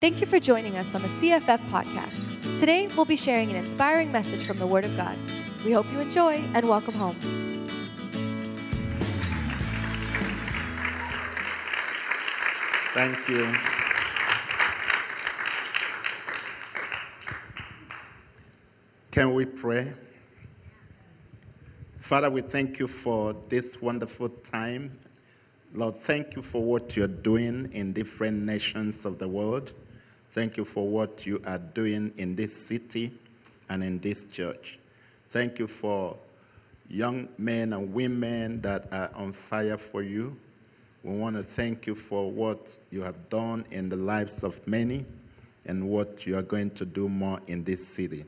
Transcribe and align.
Thank 0.00 0.22
you 0.22 0.26
for 0.26 0.40
joining 0.40 0.78
us 0.78 0.94
on 0.94 1.02
the 1.02 1.08
CFF 1.08 1.58
podcast. 1.68 2.58
Today, 2.58 2.88
we'll 2.96 3.04
be 3.04 3.16
sharing 3.16 3.50
an 3.50 3.56
inspiring 3.56 4.10
message 4.10 4.46
from 4.46 4.58
the 4.58 4.66
Word 4.66 4.86
of 4.86 4.96
God. 4.96 5.14
We 5.62 5.72
hope 5.72 5.84
you 5.92 6.00
enjoy 6.00 6.42
and 6.54 6.66
welcome 6.66 6.94
home. 6.94 7.16
Thank 12.94 13.28
you. 13.28 13.54
Can 19.10 19.34
we 19.34 19.44
pray? 19.44 19.92
Father, 22.08 22.30
we 22.30 22.40
thank 22.40 22.78
you 22.78 22.88
for 22.88 23.36
this 23.50 23.78
wonderful 23.82 24.30
time. 24.50 24.98
Lord, 25.74 26.02
thank 26.06 26.36
you 26.36 26.42
for 26.42 26.62
what 26.62 26.96
you're 26.96 27.06
doing 27.06 27.68
in 27.74 27.92
different 27.92 28.42
nations 28.44 29.04
of 29.04 29.18
the 29.18 29.28
world. 29.28 29.74
Thank 30.34 30.56
you 30.56 30.64
for 30.64 30.86
what 30.86 31.26
you 31.26 31.42
are 31.44 31.58
doing 31.58 32.12
in 32.16 32.36
this 32.36 32.54
city 32.66 33.12
and 33.68 33.82
in 33.82 33.98
this 33.98 34.24
church. 34.32 34.78
Thank 35.32 35.58
you 35.58 35.66
for 35.66 36.16
young 36.88 37.28
men 37.38 37.72
and 37.72 37.92
women 37.92 38.60
that 38.62 38.88
are 38.92 39.10
on 39.14 39.32
fire 39.32 39.78
for 39.78 40.02
you. 40.02 40.36
We 41.02 41.16
want 41.16 41.36
to 41.36 41.42
thank 41.42 41.86
you 41.86 41.94
for 41.94 42.30
what 42.30 42.66
you 42.90 43.02
have 43.02 43.28
done 43.28 43.64
in 43.70 43.88
the 43.88 43.96
lives 43.96 44.42
of 44.42 44.54
many 44.66 45.04
and 45.64 45.88
what 45.88 46.26
you 46.26 46.36
are 46.36 46.42
going 46.42 46.70
to 46.72 46.84
do 46.84 47.08
more 47.08 47.40
in 47.46 47.64
this 47.64 47.86
city. 47.86 48.24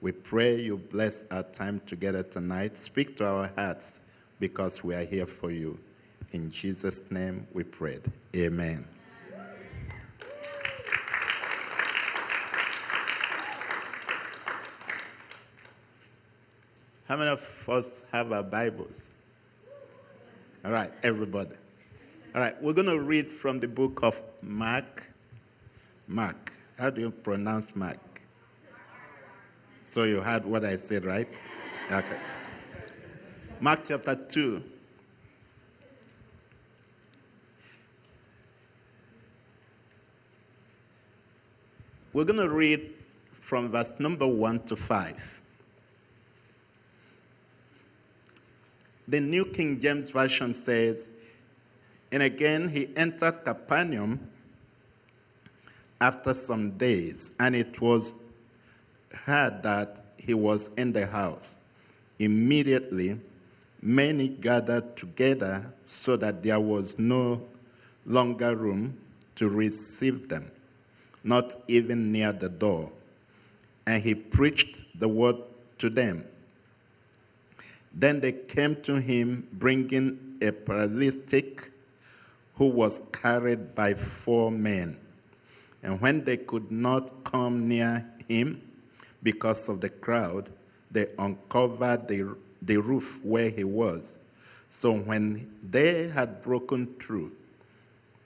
We 0.00 0.12
pray 0.12 0.60
you 0.60 0.76
bless 0.76 1.14
our 1.30 1.44
time 1.44 1.80
together 1.86 2.22
tonight. 2.22 2.78
Speak 2.78 3.16
to 3.18 3.26
our 3.26 3.50
hearts 3.56 3.86
because 4.40 4.82
we 4.82 4.94
are 4.94 5.04
here 5.04 5.26
for 5.26 5.50
you. 5.50 5.78
In 6.32 6.50
Jesus' 6.50 7.00
name 7.10 7.46
we 7.52 7.62
prayed. 7.62 8.02
Amen. 8.34 8.84
How 17.12 17.18
many 17.18 17.28
of 17.28 17.42
us 17.68 17.84
have 18.10 18.32
our 18.32 18.42
Bibles? 18.42 18.96
All 20.64 20.72
right, 20.72 20.90
everybody. 21.02 21.56
All 22.34 22.40
right, 22.40 22.54
we're 22.62 22.72
going 22.72 22.86
to 22.86 23.00
read 23.00 23.30
from 23.30 23.60
the 23.60 23.68
book 23.68 24.00
of 24.02 24.14
Mark. 24.40 25.10
Mark. 26.08 26.54
How 26.78 26.88
do 26.88 27.02
you 27.02 27.10
pronounce 27.10 27.76
Mark? 27.76 27.98
So 29.92 30.04
you 30.04 30.22
heard 30.22 30.46
what 30.46 30.64
I 30.64 30.78
said, 30.78 31.04
right? 31.04 31.28
Okay. 31.90 32.16
Mark 33.60 33.80
chapter 33.86 34.14
2. 34.14 34.62
We're 42.14 42.24
going 42.24 42.38
to 42.38 42.48
read 42.48 42.94
from 43.42 43.70
verse 43.70 43.92
number 43.98 44.26
1 44.26 44.60
to 44.60 44.76
5. 44.76 45.41
The 49.12 49.20
New 49.20 49.44
King 49.44 49.78
James 49.78 50.08
Version 50.08 50.54
says, 50.54 50.96
And 52.10 52.22
again 52.22 52.70
he 52.70 52.88
entered 52.96 53.44
Capernaum 53.44 54.30
after 56.00 56.32
some 56.32 56.70
days, 56.78 57.28
and 57.38 57.54
it 57.54 57.78
was 57.78 58.10
heard 59.12 59.62
that 59.64 60.06
he 60.16 60.32
was 60.32 60.70
in 60.78 60.94
the 60.94 61.06
house. 61.06 61.46
Immediately, 62.20 63.20
many 63.82 64.28
gathered 64.28 64.96
together 64.96 65.66
so 65.86 66.16
that 66.16 66.42
there 66.42 66.60
was 66.60 66.94
no 66.96 67.42
longer 68.06 68.56
room 68.56 68.96
to 69.36 69.50
receive 69.50 70.30
them, 70.30 70.50
not 71.22 71.60
even 71.68 72.12
near 72.12 72.32
the 72.32 72.48
door. 72.48 72.90
And 73.86 74.02
he 74.02 74.14
preached 74.14 74.78
the 74.98 75.08
word 75.08 75.36
to 75.80 75.90
them. 75.90 76.24
Then 77.94 78.20
they 78.20 78.32
came 78.32 78.76
to 78.82 78.96
him, 78.96 79.46
bringing 79.52 80.38
a 80.40 80.50
paralytic 80.50 81.70
who 82.54 82.66
was 82.66 83.00
carried 83.12 83.74
by 83.74 83.94
four 83.94 84.50
men. 84.50 84.98
And 85.82 86.00
when 86.00 86.24
they 86.24 86.36
could 86.36 86.70
not 86.70 87.24
come 87.24 87.68
near 87.68 88.06
him 88.28 88.62
because 89.22 89.68
of 89.68 89.80
the 89.80 89.88
crowd, 89.88 90.50
they 90.90 91.08
uncovered 91.18 92.08
the, 92.08 92.36
the 92.62 92.76
roof 92.76 93.18
where 93.22 93.50
he 93.50 93.64
was. 93.64 94.18
So 94.70 94.92
when 94.92 95.50
they 95.70 96.08
had 96.08 96.42
broken 96.42 96.94
through, 97.00 97.32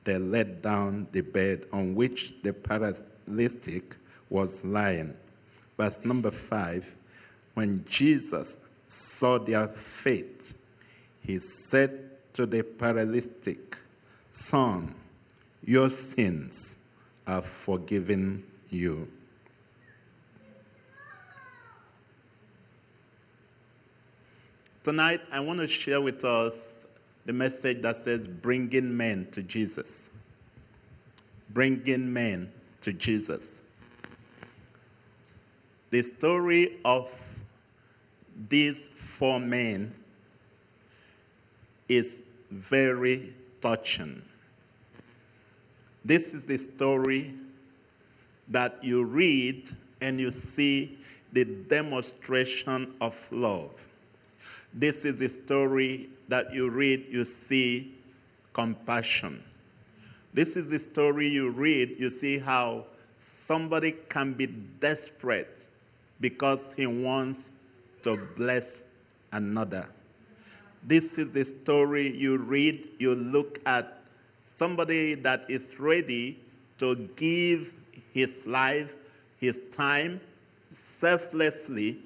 they 0.04 0.18
let 0.18 0.62
down 0.62 1.08
the 1.12 1.22
bed 1.22 1.66
on 1.72 1.94
which 1.94 2.34
the 2.42 2.52
paralytic 2.52 3.96
was 4.30 4.64
lying. 4.64 5.14
Verse 5.76 5.98
number 6.04 6.30
five 6.30 6.86
when 7.54 7.84
Jesus 7.88 8.56
saw 8.96 9.38
their 9.38 9.68
faith, 10.02 10.54
he 11.20 11.38
said 11.38 12.10
to 12.34 12.46
the 12.46 12.62
paralytic, 12.62 13.76
Son, 14.32 14.94
your 15.64 15.90
sins 15.90 16.76
are 17.26 17.42
forgiven 17.42 18.44
you. 18.70 19.08
Tonight, 24.84 25.20
I 25.32 25.40
want 25.40 25.58
to 25.58 25.66
share 25.66 26.00
with 26.00 26.24
us 26.24 26.54
the 27.24 27.32
message 27.32 27.82
that 27.82 28.04
says, 28.04 28.28
Bringing 28.28 28.96
men 28.96 29.26
to 29.32 29.42
Jesus. 29.42 30.04
Bringing 31.50 32.12
men 32.12 32.52
to 32.82 32.92
Jesus. 32.92 33.42
The 35.90 36.04
story 36.04 36.78
of 36.84 37.10
these 38.48 38.80
four 39.18 39.40
men 39.40 39.94
is 41.88 42.08
very 42.50 43.32
touching. 43.62 44.22
This 46.04 46.24
is 46.24 46.44
the 46.44 46.58
story 46.58 47.34
that 48.48 48.82
you 48.82 49.04
read 49.04 49.68
and 50.00 50.20
you 50.20 50.32
see 50.54 50.98
the 51.32 51.44
demonstration 51.44 52.94
of 53.00 53.14
love. 53.30 53.70
This 54.72 55.04
is 55.04 55.18
the 55.18 55.28
story 55.28 56.08
that 56.28 56.52
you 56.52 56.68
read, 56.68 57.06
you 57.10 57.24
see 57.24 57.94
compassion. 58.52 59.42
This 60.34 60.50
is 60.50 60.68
the 60.68 60.78
story 60.78 61.28
you 61.28 61.48
read, 61.50 61.96
you 61.98 62.10
see 62.10 62.38
how 62.38 62.84
somebody 63.46 63.96
can 64.08 64.34
be 64.34 64.46
desperate 64.46 65.56
because 66.20 66.60
he 66.76 66.86
wants 66.86 67.40
to 68.06 68.16
bless 68.36 68.64
another. 69.32 69.88
This 70.84 71.04
is 71.16 71.32
the 71.32 71.44
story 71.44 72.16
you 72.16 72.36
read, 72.36 72.88
you 73.00 73.16
look 73.16 73.58
at 73.66 73.98
somebody 74.58 75.14
that 75.16 75.44
is 75.48 75.80
ready 75.80 76.38
to 76.78 76.94
give 77.16 77.72
his 78.14 78.30
life, 78.46 78.88
his 79.40 79.56
time, 79.76 80.20
selflessly 81.00 81.98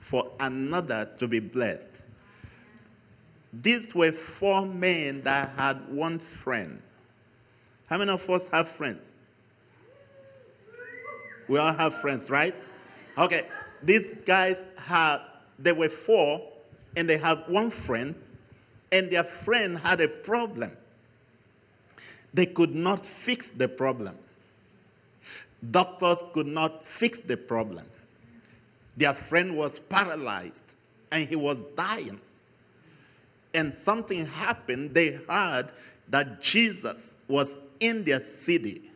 for 0.00 0.28
another 0.40 1.08
to 1.18 1.28
be 1.28 1.38
blessed. 1.38 1.86
These 3.52 3.94
were 3.94 4.10
four 4.10 4.66
men 4.66 5.22
that 5.22 5.50
had 5.56 5.88
one 5.88 6.18
friend. 6.42 6.82
How 7.86 7.98
many 7.98 8.10
of 8.10 8.28
us 8.28 8.42
have 8.50 8.68
friends? 8.70 9.06
We 11.46 11.58
all 11.58 11.72
have 11.72 12.00
friends, 12.00 12.28
right? 12.28 12.54
Okay. 13.16 13.46
These 13.82 14.06
guys 14.26 14.56
had, 14.76 15.18
there 15.58 15.74
were 15.74 15.88
four, 15.88 16.40
and 16.96 17.08
they 17.08 17.16
had 17.16 17.44
one 17.48 17.70
friend, 17.70 18.14
and 18.92 19.10
their 19.10 19.24
friend 19.24 19.78
had 19.78 20.00
a 20.00 20.08
problem. 20.08 20.72
They 22.32 22.46
could 22.46 22.74
not 22.74 23.04
fix 23.24 23.46
the 23.56 23.68
problem. 23.68 24.18
Doctors 25.70 26.18
could 26.32 26.46
not 26.46 26.84
fix 26.98 27.18
the 27.26 27.36
problem. 27.36 27.86
Their 28.96 29.14
friend 29.14 29.56
was 29.56 29.78
paralyzed 29.88 30.60
and 31.10 31.28
he 31.28 31.36
was 31.36 31.56
dying. 31.76 32.20
And 33.54 33.74
something 33.84 34.26
happened. 34.26 34.94
They 34.94 35.12
heard 35.28 35.70
that 36.08 36.42
Jesus 36.42 36.98
was 37.28 37.48
in 37.80 38.04
their 38.04 38.22
city. 38.44 38.90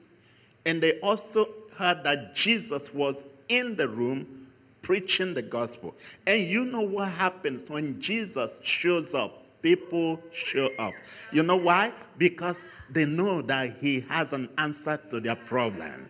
And 0.67 0.83
they 0.83 0.99
also 1.01 1.49
heard 1.77 2.03
that 2.05 2.35
Jesus 2.35 2.93
was 2.93 3.17
in 3.49 3.77
the 3.77 3.89
room 3.89 4.48
preaching 4.83 5.35
the 5.35 5.43
gospel. 5.43 5.95
And 6.27 6.43
you 6.43 6.65
know 6.65 6.81
what 6.81 7.09
happens 7.09 7.69
when 7.69 8.01
Jesus 8.01 8.51
shows 8.63 9.15
up? 9.15 9.45
People 9.63 10.21
show 10.33 10.71
up. 10.79 10.95
You 11.33 11.43
know 11.43 11.57
why? 11.57 11.93
Because 12.17 12.57
they 12.91 13.05
know 13.05 13.43
that 13.43 13.77
he 13.81 14.01
has 14.09 14.33
an 14.33 14.49
answer 14.57 14.99
to 15.11 15.21
their 15.21 15.37
problem. 15.37 16.09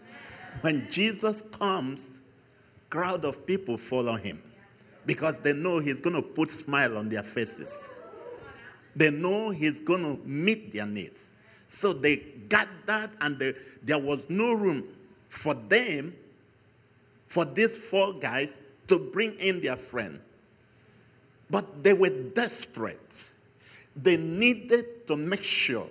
When 0.60 0.88
Jesus 0.90 1.36
comes, 1.58 2.00
crowd 2.90 3.24
of 3.24 3.46
people 3.46 3.76
follow 3.76 4.16
him 4.16 4.42
because 5.06 5.36
they 5.42 5.52
know 5.52 5.78
he's 5.78 5.96
going 5.96 6.16
to 6.16 6.22
put 6.22 6.50
smile 6.50 6.98
on 6.98 7.08
their 7.08 7.22
faces. 7.22 7.70
They 8.94 9.10
know 9.10 9.50
he's 9.50 9.80
going 9.80 10.02
to 10.02 10.28
meet 10.28 10.72
their 10.72 10.86
needs. 10.86 11.22
So 11.80 11.92
they 11.92 12.16
gathered 12.48 13.10
and 13.20 13.38
they, 13.38 13.54
there 13.82 13.98
was 13.98 14.20
no 14.28 14.52
room 14.52 14.84
for 15.28 15.54
them, 15.54 16.14
for 17.28 17.44
these 17.44 17.76
four 17.90 18.14
guys 18.14 18.50
to 18.88 18.98
bring 18.98 19.38
in 19.38 19.60
their 19.60 19.76
friend. 19.76 20.20
But 21.50 21.82
they 21.82 21.92
were 21.92 22.10
desperate. 22.10 23.00
They 23.96 24.16
needed 24.16 25.06
to 25.08 25.16
make 25.16 25.42
sure 25.42 25.88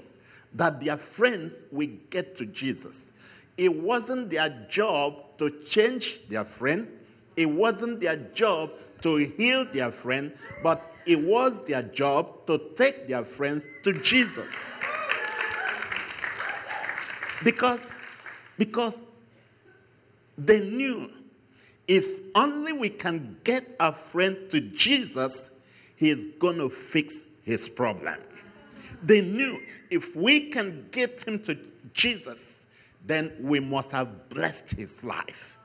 that 0.53 0.83
their 0.83 0.97
friends 0.97 1.53
will 1.71 1.89
get 2.09 2.37
to 2.37 2.45
Jesus. 2.45 2.93
It 3.57 3.69
wasn't 3.69 4.29
their 4.29 4.67
job 4.69 5.15
to 5.39 5.51
change 5.69 6.21
their 6.29 6.45
friend, 6.45 6.87
it 7.35 7.45
wasn't 7.45 7.99
their 7.99 8.17
job 8.33 8.71
to 9.03 9.17
heal 9.17 9.65
their 9.71 9.91
friend, 9.91 10.33
but 10.63 10.83
it 11.05 11.15
was 11.15 11.53
their 11.67 11.83
job 11.83 12.45
to 12.47 12.59
take 12.77 13.07
their 13.07 13.23
friends 13.23 13.63
to 13.83 13.93
Jesus. 13.93 14.51
Because, 17.43 17.79
because 18.57 18.93
they 20.37 20.59
knew 20.59 21.09
if 21.87 22.05
only 22.35 22.73
we 22.73 22.89
can 22.89 23.37
get 23.43 23.75
our 23.79 23.95
friend 24.11 24.37
to 24.51 24.59
Jesus, 24.59 25.33
he's 25.95 26.25
going 26.39 26.57
to 26.57 26.69
fix 26.69 27.13
his 27.43 27.69
problem. 27.69 28.19
They 29.03 29.21
knew 29.21 29.59
if 29.89 30.15
we 30.15 30.49
can 30.49 30.87
get 30.91 31.23
him 31.23 31.43
to 31.43 31.57
Jesus, 31.93 32.39
then 33.05 33.33
we 33.39 33.59
must 33.59 33.89
have 33.91 34.29
blessed 34.29 34.71
his 34.75 34.91
life. 35.03 35.57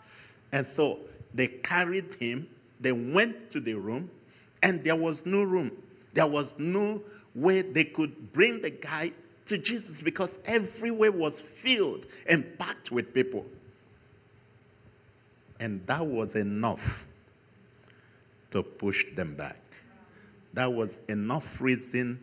And 0.53 0.67
so 0.77 1.01
they 1.35 1.49
carried 1.49 2.15
him, 2.21 2.47
they 2.81 2.93
went 2.93 3.51
to 3.51 3.61
the 3.61 3.75
room, 3.75 4.11
and 4.63 4.85
there 4.85 4.97
was 4.97 5.23
no 5.25 5.43
room. 5.43 5.73
There 6.15 6.27
was 6.27 6.53
no 6.59 7.01
way 7.35 7.63
they 7.63 7.85
could 7.85 8.33
bring 8.33 8.61
the 8.61 8.71
guy 8.71 9.13
to 9.47 9.59
Jesus 9.59 10.01
because 10.03 10.31
everywhere 10.45 11.11
was 11.11 11.43
filled 11.63 12.07
and 12.29 12.59
packed 12.59 12.93
with 12.93 13.13
people. 13.13 13.45
And 15.63 15.81
that 15.87 16.05
was 16.05 16.35
enough 16.35 16.81
to 18.51 18.65
push 18.65 19.05
them 19.15 19.37
back. 19.37 19.61
That 20.55 20.73
was 20.73 20.91
enough 21.09 21.45
reason 21.61 22.19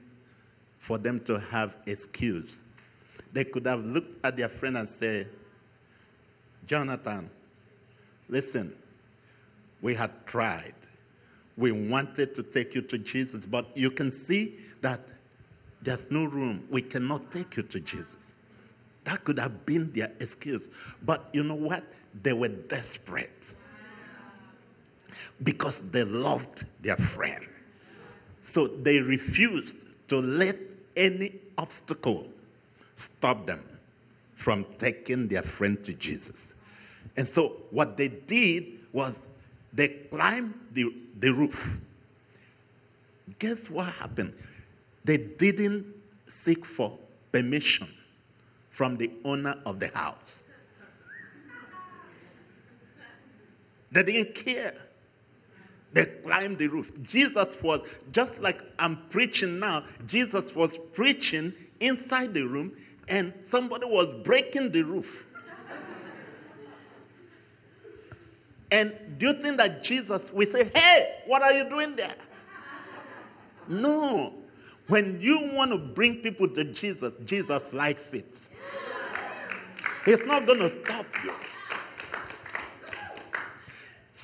for 0.81 0.97
them 0.97 1.21
to 1.21 1.39
have 1.39 1.74
excuse. 1.86 2.57
They 3.31 3.45
could 3.45 3.65
have 3.65 3.80
looked 3.80 4.25
at 4.25 4.36
their 4.36 4.50
friend 4.50 4.75
and 4.75 4.89
said, 5.00 5.30
Jonathan, 6.65 7.30
listen, 8.27 8.75
we 9.81 9.95
had 9.95 10.12
tried. 10.27 10.75
We 11.56 11.71
wanted 11.71 12.36
to 12.36 12.44
take 12.44 12.75
you 12.75 12.81
to 12.81 12.97
Jesus, 12.97 13.45
but 13.45 13.68
you 13.74 13.89
can 13.89 14.12
see 14.25 14.59
that 14.81 15.00
there's 15.81 16.06
no 16.09 16.25
room. 16.25 16.68
We 16.69 16.81
cannot 16.81 17.31
take 17.31 17.56
you 17.56 17.63
to 17.63 17.80
Jesus. 17.80 18.19
That 19.06 19.24
could 19.24 19.39
have 19.39 19.65
been 19.65 19.94
their 19.94 20.12
excuse. 20.19 20.63
But 21.03 21.30
you 21.31 21.44
know 21.44 21.56
what? 21.56 21.86
They 22.22 22.34
were 22.34 22.48
desperate 22.48 23.32
because 25.44 25.80
they 25.92 26.04
loved 26.04 26.66
their 26.82 26.98
friend. 26.98 27.46
So 28.44 28.68
they 28.68 29.00
refused 29.00 29.76
to 30.10 30.20
let 30.20 30.58
any 30.96 31.36
obstacle 31.58 32.28
stop 32.98 33.46
them 33.46 33.66
from 34.36 34.66
taking 34.80 35.28
their 35.28 35.44
friend 35.44 35.84
to 35.86 35.94
Jesus. 35.94 36.54
And 37.16 37.28
so 37.28 37.58
what 37.72 37.98
they 37.98 38.08
did 38.08 38.80
was 38.92 39.14
they 39.74 39.88
climbed 39.88 40.54
the, 40.74 40.86
the 41.20 41.32
roof. 41.32 41.68
Guess 43.38 43.70
what 43.70 43.88
happened? 43.94 44.34
They 45.04 45.18
didn't 45.18 45.86
seek 46.44 46.66
for 46.66 46.98
permission 47.32 47.88
from 48.72 48.98
the 48.98 49.12
owner 49.24 49.56
of 49.66 49.80
the 49.80 49.90
house. 49.90 50.44
They 53.91 54.03
didn't 54.03 54.36
care. 54.36 54.75
They 55.94 56.06
climbed 56.06 56.59
the 56.59 56.68
roof. 56.68 56.91
Jesus 57.01 57.47
was, 57.63 57.81
just 58.12 58.38
like 58.39 58.62
I'm 58.77 58.97
preaching 59.09 59.59
now, 59.59 59.86
Jesus 60.06 60.53
was 60.53 60.77
preaching 60.94 61.53
inside 61.80 62.33
the 62.33 62.44
room, 62.44 62.74
and 63.07 63.33
somebody 63.50 63.86
was 63.86 64.13
breaking 64.24 64.71
the 64.71 64.83
roof. 64.83 65.07
and 68.71 68.94
do 69.18 69.27
you 69.27 69.41
think 69.41 69.57
that 69.57 69.83
Jesus 69.83 70.21
will 70.31 70.51
say, 70.51 70.69
Hey, 70.75 71.15
what 71.25 71.41
are 71.41 71.53
you 71.53 71.68
doing 71.68 71.95
there? 71.95 72.15
No. 73.68 74.33
When 74.88 75.21
you 75.21 75.51
want 75.53 75.71
to 75.71 75.77
bring 75.77 76.18
people 76.18 76.50
to 76.50 76.63
Jesus, 76.65 77.13
Jesus 77.25 77.62
likes 77.71 78.01
it. 78.12 78.25
He's 80.06 80.19
not 80.25 80.47
going 80.47 80.59
to 80.59 80.83
stop 80.83 81.06
you. 81.24 81.33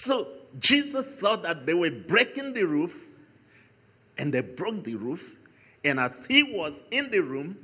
So 0.06 0.28
Jesus 0.60 1.06
saw 1.19 1.36
that 1.38 1.66
they 1.66 1.74
were 1.74 1.92
breaking 1.92 2.54
the 2.54 2.63
roof, 2.63 2.94
and 4.18 4.34
they 4.34 4.42
broke 4.42 4.84
the 4.84 4.96
roof. 4.96 5.22
And 5.84 6.00
as 6.00 6.13
he 6.28 6.44
was 6.44 6.74
in 6.92 7.12
the 7.12 7.19
room 7.19 7.57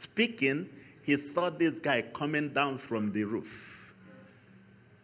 speaking, 0.00 0.68
he 1.02 1.16
saw 1.34 1.50
this 1.50 1.74
guy 1.82 2.02
coming 2.16 2.50
down 2.52 2.78
from 2.78 3.12
the 3.12 3.24
roof. 3.24 3.48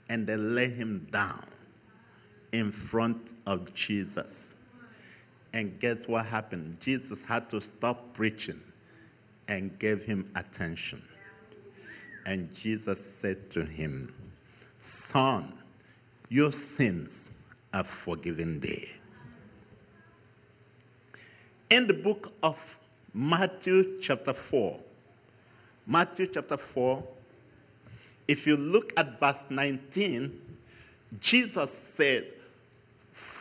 And 0.09 0.27
they 0.27 0.37
let 0.37 0.71
him 0.71 1.09
down 1.11 1.47
in 2.53 2.73
front 2.73 3.19
of 3.47 3.75
Jesus. 3.75 4.33
And 5.53 5.79
guess 5.81 5.99
what 6.07 6.27
happened? 6.27 6.79
Jesus 6.81 7.19
had 7.27 7.49
to 7.51 7.61
stop 7.61 8.15
preaching 8.15 8.61
and 9.49 9.79
gave 9.79 10.03
him 10.03 10.31
attention. 10.35 11.03
And 12.27 12.53
Jesus 12.55 12.99
said 13.21 13.51
to 13.53 13.65
him, 13.65 14.15
Son, 15.11 15.55
your 16.29 16.53
sins 16.53 17.11
are 17.73 17.85
forgiven 17.85 18.61
there. 18.61 18.89
In 21.71 21.87
the 21.87 21.95
book 21.95 22.33
of 22.43 22.57
Matthew, 23.13 24.01
chapter 24.01 24.35
4, 24.35 24.79
Matthew 25.87 26.29
chapter 26.33 26.57
4, 26.57 27.05
if 28.27 28.47
you 28.47 28.57
look 28.57 28.93
at 28.97 29.21
verse 29.21 29.43
19, 29.51 30.41
Jesus 31.21 31.71
says, 31.97 32.25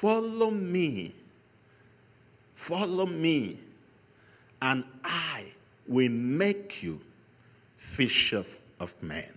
Follow 0.01 0.51
me, 0.51 1.13
follow 2.68 3.06
me, 3.06 3.59
and 4.62 4.83
I 5.03 5.45
will 5.88 6.09
make 6.09 6.83
you 6.83 7.00
fishers 7.95 8.62
of 8.79 8.94
men. 9.01 9.31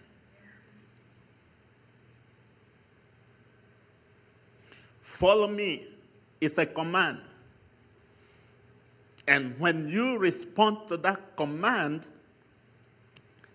Follow 5.18 5.48
me 5.48 5.86
is 6.40 6.56
a 6.58 6.66
command. 6.66 7.20
And 9.28 9.58
when 9.58 9.88
you 9.88 10.18
respond 10.18 10.88
to 10.88 10.96
that 10.98 11.36
command, 11.36 12.02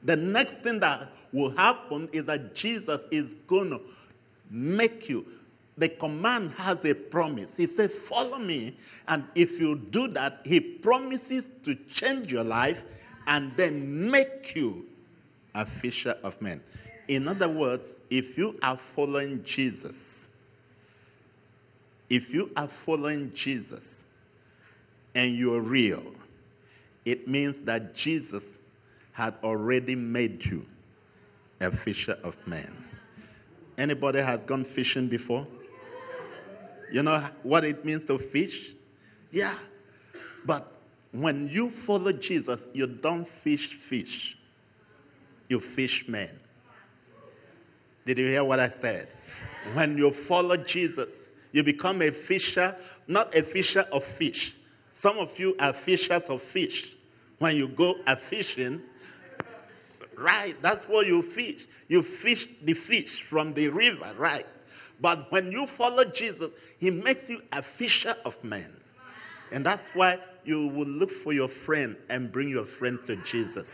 the 0.04 0.16
next 0.16 0.58
thing 0.64 0.80
that 0.80 1.10
will 1.32 1.52
happen 1.52 2.10
is 2.12 2.26
that 2.26 2.56
Jesus 2.56 3.02
is 3.12 3.34
going 3.48 3.70
to 3.70 3.82
make 4.50 5.08
you. 5.08 5.26
The 5.78 5.90
command 5.90 6.52
has 6.54 6.84
a 6.84 6.94
promise. 6.94 7.50
He 7.56 7.68
says, 7.68 7.92
Follow 8.10 8.38
me. 8.38 8.78
And 9.08 9.24
if 9.36 9.60
you 9.60 9.76
do 9.76 10.08
that, 10.10 10.42
He 10.44 10.60
promises 10.60 11.46
to 11.64 11.76
change 11.94 12.32
your 12.32 12.44
life 12.44 12.80
and 13.28 13.56
then 13.56 14.10
make 14.10 14.56
you 14.56 14.86
a 15.56 15.66
fisher 15.66 16.16
of 16.24 16.40
men. 16.42 16.62
In 17.08 17.28
other 17.28 17.48
words, 17.48 17.88
if 18.10 18.38
you 18.38 18.60
are 18.62 18.80
following 18.96 19.44
Jesus, 19.44 20.21
if 22.12 22.34
you 22.34 22.52
are 22.58 22.70
following 22.86 23.32
Jesus 23.34 23.86
and 25.16 25.34
you're 25.34 25.62
real, 25.62 26.04
it 27.06 27.26
means 27.26 27.56
that 27.66 27.96
Jesus 27.96 28.44
had 29.14 29.34
already 29.42 29.96
made 29.96 30.44
you 30.44 30.66
a 31.62 31.72
fisher 31.72 32.18
of 32.22 32.36
men. 32.46 32.84
Anybody 33.78 34.20
has 34.20 34.44
gone 34.44 34.66
fishing 34.76 35.08
before? 35.08 35.48
You 36.92 37.02
know 37.02 37.30
what 37.44 37.64
it 37.64 37.86
means 37.86 38.06
to 38.08 38.20
fish? 38.20 38.72
Yeah. 39.32 39.56
But 40.46 40.70
when 41.14 41.48
you 41.48 41.72
follow 41.88 42.12
Jesus, 42.12 42.60
you 42.74 42.88
don't 42.88 43.26
fish 43.42 43.80
fish. 43.90 44.36
You 45.48 45.62
fish 45.62 46.04
men. 46.10 46.38
Did 48.06 48.18
you 48.18 48.26
hear 48.26 48.44
what 48.44 48.60
I 48.60 48.70
said? 48.70 49.08
When 49.74 49.98
you 49.98 50.14
follow 50.28 50.58
Jesus, 50.58 51.10
you 51.52 51.64
become 51.64 52.02
a 52.02 52.12
fisher, 52.12 52.76
not 53.08 53.36
a 53.36 53.44
fisher 53.44 53.86
of 53.92 54.04
fish. 54.18 54.54
Some 55.02 55.18
of 55.18 55.38
you 55.38 55.56
are 55.60 55.74
fishers 55.74 56.24
of 56.30 56.42
fish. 56.54 56.88
When 57.40 57.56
you 57.56 57.68
go 57.68 57.96
a 58.06 58.18
fishing, 58.30 58.82
right, 60.18 60.56
that's 60.62 60.88
what 60.88 61.08
you 61.08 61.24
fish. 61.34 61.66
You 61.88 62.04
fish 62.04 62.48
the 62.64 62.74
fish 62.74 63.24
from 63.30 63.54
the 63.54 63.70
river, 63.70 64.14
right? 64.18 64.46
But 65.00 65.32
when 65.32 65.52
you 65.52 65.68
follow 65.78 66.06
Jesus, 66.06 66.54
he 66.78 66.92
makes 66.92 67.28
you 67.28 67.42
a 67.52 67.64
fisher 67.64 68.16
of 68.24 68.36
men. 68.44 68.80
And 69.52 69.66
that's 69.66 69.84
why 69.96 70.20
you 70.46 70.68
will 70.68 70.88
look 70.88 71.12
for 71.24 71.34
your 71.34 71.50
friend 71.50 71.96
and 72.10 72.32
bring 72.32 72.50
your 72.50 72.66
friend 72.66 73.00
to 73.08 73.16
Jesus. 73.18 73.70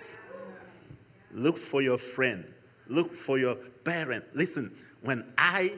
Look 1.34 1.60
for 1.70 1.82
your 1.82 1.98
friend 1.98 2.46
look 2.90 3.16
for 3.26 3.38
your 3.38 3.56
parent. 3.84 4.26
Listen, 4.34 4.72
when 5.02 5.26
I 5.38 5.74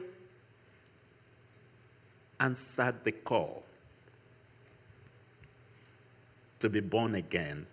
answered 2.40 2.96
the 3.04 3.12
call 3.12 3.62
to 6.58 6.68
be 6.68 6.80
born 6.80 7.14
again, 7.14 7.66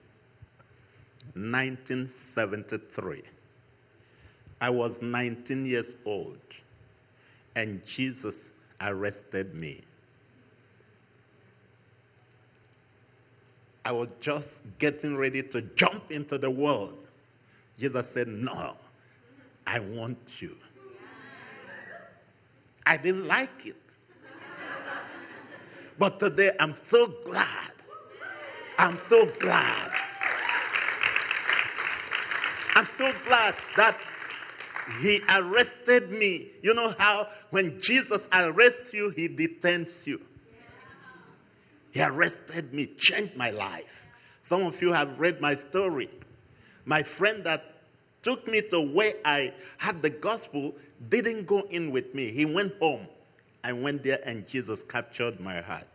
1973, 1.34 3.24
I 4.62 4.70
was 4.70 4.94
19 5.02 5.66
years 5.66 5.88
old, 6.06 6.38
and 7.56 7.86
Jesus 7.86 8.36
arrested 8.82 9.56
me. 9.56 9.82
I 13.84 13.92
was 13.92 14.10
just 14.20 14.48
getting 14.80 15.16
ready 15.16 15.42
to 15.44 15.62
jump 15.62 16.12
into 16.12 16.38
the 16.38 16.50
world. 16.50 16.98
Jesus 17.80 18.06
said, 18.14 18.28
No, 18.28 18.76
I 19.66 19.80
want 19.80 20.18
you. 20.40 20.56
I 22.86 22.98
didn't 22.98 23.28
like 23.28 23.66
it. 23.66 23.78
But 26.00 26.20
today 26.20 26.52
I'm 26.60 26.76
so 26.90 27.14
glad. 27.26 27.72
I'm 28.78 29.00
so 29.10 29.26
glad. 29.40 29.92
I'm 32.76 32.88
so 32.98 33.12
glad 33.26 33.56
that 33.76 33.98
he 35.02 35.22
arrested 35.30 36.12
me. 36.12 36.50
You 36.62 36.76
know 36.76 36.94
how 36.98 37.28
when 37.50 37.82
Jesus 37.82 38.22
arrests 38.32 38.94
you, 38.94 39.10
he 39.10 39.28
detains 39.28 40.06
you. 40.06 40.22
He 41.92 42.02
arrested 42.02 42.74
me, 42.74 42.92
changed 43.00 43.36
my 43.36 43.50
life. 43.50 43.86
Some 44.48 44.64
of 44.64 44.80
you 44.82 44.94
have 44.94 45.20
read 45.20 45.42
my 45.42 45.56
story. 45.56 46.10
My 46.86 47.02
friend 47.02 47.44
that 47.44 47.64
took 48.22 48.48
me 48.48 48.62
to 48.70 48.82
where 48.82 49.16
I 49.26 49.54
had 49.78 50.02
the 50.02 50.12
gospel 50.12 50.76
didn't 51.10 51.48
go 51.48 51.62
in 51.72 51.92
with 51.92 52.14
me. 52.14 52.32
He 52.32 52.46
went 52.46 52.74
home. 52.80 53.08
I 53.68 53.74
went 53.74 54.02
there 54.02 54.22
and 54.26 54.48
Jesus 54.48 54.80
captured 54.88 55.42
my 55.42 55.60
heart. 55.60 55.90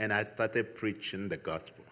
And 0.00 0.12
I 0.12 0.24
started 0.24 0.74
preaching 0.74 1.28
the 1.28 1.36
gospel. 1.36 1.84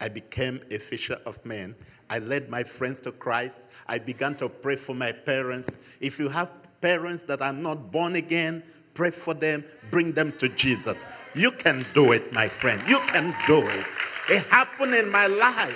I 0.00 0.08
became 0.08 0.60
a 0.70 0.78
fisher 0.78 1.18
of 1.26 1.44
men. 1.44 1.74
I 2.08 2.20
led 2.20 2.48
my 2.48 2.62
friends 2.62 3.00
to 3.00 3.10
Christ. 3.10 3.56
I 3.88 3.98
began 3.98 4.36
to 4.36 4.48
pray 4.48 4.76
for 4.76 4.94
my 4.94 5.10
parents. 5.10 5.68
If 6.00 6.20
you 6.20 6.28
have 6.28 6.48
parents 6.80 7.24
that 7.26 7.42
are 7.42 7.52
not 7.52 7.90
born 7.90 8.14
again, 8.14 8.62
pray 8.94 9.10
for 9.10 9.34
them, 9.34 9.64
bring 9.90 10.12
them 10.12 10.32
to 10.38 10.48
Jesus. 10.48 10.98
You 11.34 11.50
can 11.50 11.84
do 11.92 12.12
it, 12.12 12.32
my 12.32 12.50
friend. 12.60 12.88
You 12.88 13.00
can 13.08 13.34
do 13.48 13.68
it. 13.68 13.84
It 14.28 14.46
happened 14.46 14.94
in 14.94 15.10
my 15.10 15.26
life. 15.26 15.74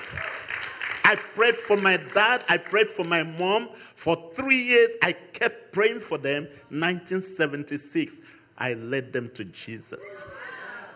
I 1.06 1.14
prayed 1.14 1.60
for 1.68 1.76
my 1.76 1.98
dad. 1.98 2.44
I 2.48 2.56
prayed 2.56 2.90
for 2.90 3.04
my 3.04 3.22
mom. 3.22 3.68
For 3.94 4.32
three 4.34 4.60
years, 4.64 4.90
I 5.02 5.12
kept 5.12 5.72
praying 5.72 6.00
for 6.00 6.18
them. 6.18 6.48
1976, 6.70 8.12
I 8.58 8.74
led 8.74 9.12
them 9.12 9.30
to 9.36 9.44
Jesus. 9.44 10.00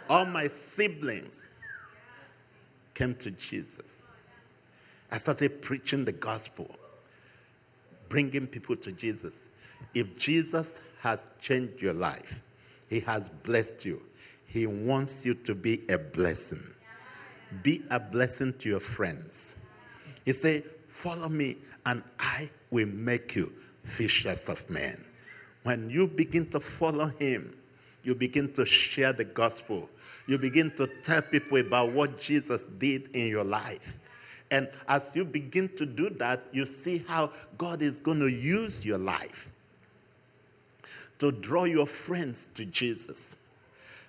All 0.08 0.26
my 0.26 0.50
siblings 0.74 1.36
came 2.92 3.14
to 3.16 3.30
Jesus. 3.30 3.86
I 5.12 5.18
started 5.18 5.62
preaching 5.62 6.04
the 6.04 6.12
gospel, 6.12 6.68
bringing 8.08 8.48
people 8.48 8.74
to 8.78 8.90
Jesus. 8.90 9.34
If 9.94 10.18
Jesus 10.18 10.66
has 11.02 11.20
changed 11.40 11.80
your 11.80 11.94
life, 11.94 12.34
He 12.88 12.98
has 12.98 13.22
blessed 13.44 13.84
you, 13.84 14.02
He 14.48 14.66
wants 14.66 15.14
you 15.22 15.34
to 15.34 15.54
be 15.54 15.82
a 15.88 15.98
blessing. 15.98 16.64
Be 17.62 17.84
a 17.90 18.00
blessing 18.00 18.54
to 18.58 18.68
your 18.68 18.80
friends. 18.80 19.54
He 20.30 20.34
said, 20.34 20.62
Follow 21.02 21.28
me, 21.28 21.56
and 21.84 22.04
I 22.20 22.50
will 22.70 22.86
make 22.86 23.34
you 23.34 23.52
fishers 23.96 24.38
of 24.46 24.58
men. 24.70 25.04
When 25.64 25.90
you 25.90 26.06
begin 26.06 26.48
to 26.50 26.60
follow 26.60 27.08
Him, 27.18 27.56
you 28.04 28.14
begin 28.14 28.52
to 28.52 28.64
share 28.64 29.12
the 29.12 29.24
gospel. 29.24 29.88
You 30.28 30.38
begin 30.38 30.70
to 30.76 30.88
tell 31.04 31.22
people 31.22 31.58
about 31.58 31.90
what 31.90 32.20
Jesus 32.20 32.62
did 32.78 33.10
in 33.12 33.26
your 33.26 33.42
life. 33.42 33.82
And 34.52 34.68
as 34.86 35.02
you 35.14 35.24
begin 35.24 35.68
to 35.78 35.84
do 35.84 36.10
that, 36.20 36.44
you 36.52 36.64
see 36.84 37.04
how 37.08 37.32
God 37.58 37.82
is 37.82 37.96
going 37.96 38.20
to 38.20 38.28
use 38.28 38.84
your 38.84 38.98
life 38.98 39.48
to 41.18 41.32
draw 41.32 41.64
your 41.64 41.88
friends 41.88 42.46
to 42.54 42.64
Jesus. 42.66 43.18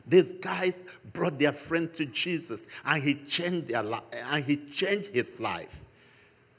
These 0.06 0.32
guys 0.40 0.74
brought 1.14 1.40
their 1.40 1.54
friend 1.54 1.92
to 1.96 2.06
Jesus 2.06 2.62
and 2.86 3.02
he 3.02 3.16
changed 3.28 3.70
their 3.70 3.82
life 3.82 4.04
and 4.14 4.46
he 4.46 4.58
changed 4.72 5.10
his 5.16 5.28
life. 5.40 5.70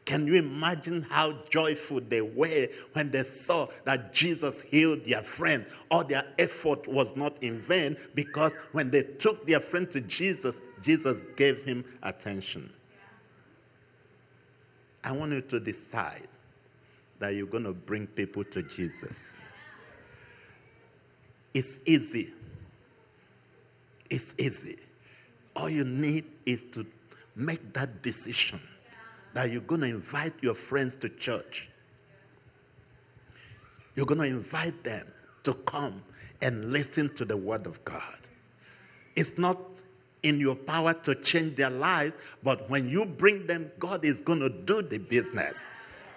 Can 0.04 0.26
you 0.26 0.34
imagine 0.34 1.02
how 1.02 1.34
joyful 1.50 2.00
they 2.00 2.20
were 2.20 2.66
when 2.92 3.10
they 3.12 3.24
saw 3.46 3.68
that 3.84 4.12
Jesus 4.12 4.56
healed 4.68 5.04
their 5.06 5.22
friend? 5.22 5.64
All 5.90 6.02
their 6.02 6.24
effort 6.38 6.88
was 6.88 7.08
not 7.14 7.40
in 7.42 7.62
vain 7.62 7.96
because 8.14 8.52
when 8.72 8.90
they 8.90 9.02
took 9.02 9.46
their 9.46 9.60
friend 9.60 9.90
to 9.92 10.00
Jesus, 10.00 10.56
Jesus 10.82 11.20
gave 11.36 11.62
him 11.62 11.84
attention. 12.02 12.72
I 15.04 15.12
want 15.12 15.32
you 15.32 15.40
to 15.40 15.60
decide 15.60 16.28
that 17.20 17.34
you're 17.34 17.46
going 17.46 17.64
to 17.64 17.72
bring 17.72 18.08
people 18.08 18.42
to 18.44 18.62
Jesus. 18.62 19.16
It's 21.54 21.70
easy. 21.86 22.32
It's 24.10 24.24
easy. 24.36 24.78
All 25.54 25.68
you 25.70 25.84
need 25.84 26.24
is 26.44 26.60
to 26.72 26.86
make 27.36 27.72
that 27.74 28.02
decision 28.02 28.60
that 29.34 29.50
you're 29.50 29.60
going 29.62 29.80
to 29.80 29.86
invite 29.86 30.34
your 30.42 30.54
friends 30.54 30.94
to 31.00 31.08
church. 31.08 31.68
You're 33.94 34.06
going 34.06 34.20
to 34.20 34.26
invite 34.26 34.84
them 34.84 35.06
to 35.44 35.54
come 35.54 36.02
and 36.40 36.72
listen 36.72 37.14
to 37.16 37.24
the 37.24 37.36
Word 37.36 37.66
of 37.66 37.84
God. 37.84 38.16
It's 39.16 39.38
not 39.38 39.58
in 40.22 40.38
your 40.38 40.54
power 40.54 40.94
to 40.94 41.14
change 41.16 41.56
their 41.56 41.70
lives, 41.70 42.14
but 42.42 42.68
when 42.70 42.88
you 42.88 43.04
bring 43.04 43.46
them, 43.46 43.70
God 43.78 44.04
is 44.04 44.16
going 44.24 44.40
to 44.40 44.48
do 44.48 44.82
the 44.82 44.98
business. 44.98 45.56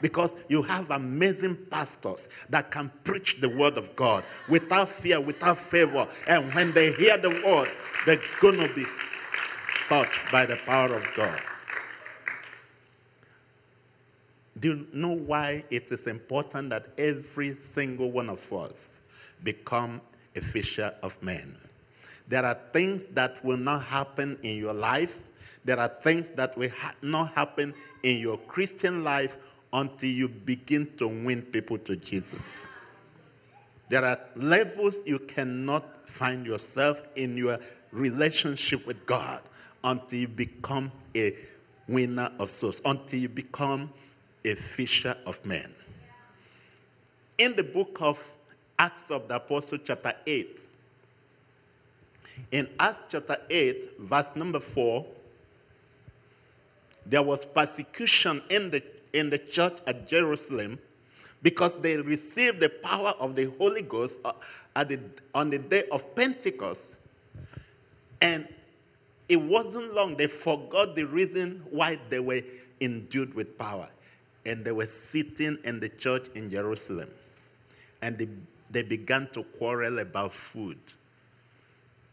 Because 0.01 0.29
you 0.50 0.62
have 0.62 0.91
amazing 0.91 1.57
pastors 1.72 2.22
that 2.50 2.69
can 2.69 2.91
preach 3.05 3.38
the 3.41 3.50
word 3.50 3.77
of 3.77 3.95
God 3.95 4.24
without 4.50 4.89
fear, 5.01 5.22
without 5.22 5.57
favor. 5.72 6.07
And 6.27 6.53
when 6.53 6.74
they 6.74 6.91
hear 6.93 7.17
the 7.17 7.29
word, 7.29 7.69
they're 8.05 8.22
going 8.41 8.60
to 8.60 8.72
be 8.74 8.86
touched 9.88 10.19
by 10.31 10.45
the 10.45 10.57
power 10.65 10.93
of 10.93 11.03
God. 11.15 11.39
Do 14.65 14.72
you 14.72 14.88
know 14.93 15.15
why 15.15 15.63
it 15.69 15.89
is 15.91 16.07
important 16.07 16.72
that 16.72 16.88
every 16.98 17.55
single 17.75 18.10
one 18.10 18.31
of 18.31 18.39
us 18.51 18.89
become 19.43 20.01
a 20.36 20.41
fisher 20.41 20.91
of 21.03 21.13
men? 21.22 21.55
There 22.27 22.43
are 22.43 22.57
things 22.74 23.03
that 23.13 23.45
will 23.45 23.57
not 23.57 23.84
happen 23.84 24.39
in 24.41 24.57
your 24.57 24.74
life. 24.74 25.12
There 25.65 25.79
are 25.79 25.91
things 26.03 26.25
that 26.36 26.57
will 26.57 26.72
ha- 26.72 26.95
not 27.03 27.36
happen 27.36 27.75
in 28.01 28.17
your 28.17 28.39
Christian 28.39 29.03
life 29.03 29.38
until 29.72 30.10
you 30.10 30.29
begin 30.29 30.89
to 30.98 31.07
win 31.10 31.43
people 31.43 31.77
to 31.77 31.95
Jesus. 31.98 32.43
There 33.91 34.03
are 34.03 34.17
levels 34.36 34.95
you 35.05 35.19
cannot 35.19 35.86
find 36.17 36.43
yourself 36.43 36.98
in 37.15 37.38
your 37.38 37.60
relationship 37.91 38.88
with 38.88 39.05
God 39.05 39.41
until 39.84 40.17
you 40.22 40.27
become 40.27 40.91
a 41.15 41.36
winner 41.88 42.31
of 42.39 42.50
souls, 42.50 42.81
until 42.84 43.19
you 43.19 43.29
become 43.29 43.91
a 44.45 44.55
fisher 44.75 45.15
of 45.25 45.43
men. 45.45 45.73
In 47.37 47.55
the 47.55 47.63
book 47.63 47.97
of 47.99 48.17
Acts 48.79 49.09
of 49.09 49.27
the 49.27 49.35
Apostle, 49.35 49.77
chapter 49.77 50.13
8, 50.25 50.59
in 52.51 52.69
Acts 52.79 53.03
chapter 53.09 53.37
8, 53.49 53.99
verse 53.99 54.27
number 54.35 54.59
4, 54.59 55.05
there 57.05 57.21
was 57.21 57.45
persecution 57.45 58.41
in 58.49 58.71
the, 58.71 58.83
in 59.13 59.29
the 59.29 59.37
church 59.37 59.77
at 59.87 60.07
Jerusalem 60.07 60.79
because 61.41 61.71
they 61.81 61.97
received 61.97 62.59
the 62.59 62.69
power 62.69 63.13
of 63.19 63.35
the 63.35 63.51
Holy 63.57 63.81
Ghost 63.83 64.15
uh, 64.25 64.33
at 64.75 64.89
the, 64.89 64.99
on 65.33 65.49
the 65.49 65.59
day 65.59 65.83
of 65.91 66.15
Pentecost. 66.15 66.81
And 68.21 68.47
it 69.29 69.37
wasn't 69.37 69.93
long, 69.93 70.17
they 70.17 70.27
forgot 70.27 70.95
the 70.95 71.03
reason 71.03 71.63
why 71.69 71.99
they 72.09 72.19
were 72.19 72.41
endued 72.81 73.33
with 73.33 73.57
power. 73.57 73.87
And 74.45 74.63
they 74.63 74.71
were 74.71 74.89
sitting 75.11 75.57
in 75.63 75.79
the 75.79 75.89
church 75.89 76.27
in 76.35 76.49
Jerusalem. 76.49 77.09
And 78.01 78.17
they, 78.17 78.27
they 78.69 78.83
began 78.83 79.27
to 79.33 79.43
quarrel 79.57 79.99
about 79.99 80.33
food. 80.33 80.77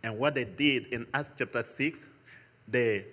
And 0.03 0.19
what 0.19 0.35
they 0.35 0.45
did 0.45 0.87
in 0.87 1.07
Acts 1.15 1.31
chapter 1.39 1.65
6, 1.77 1.99
they 2.69 3.05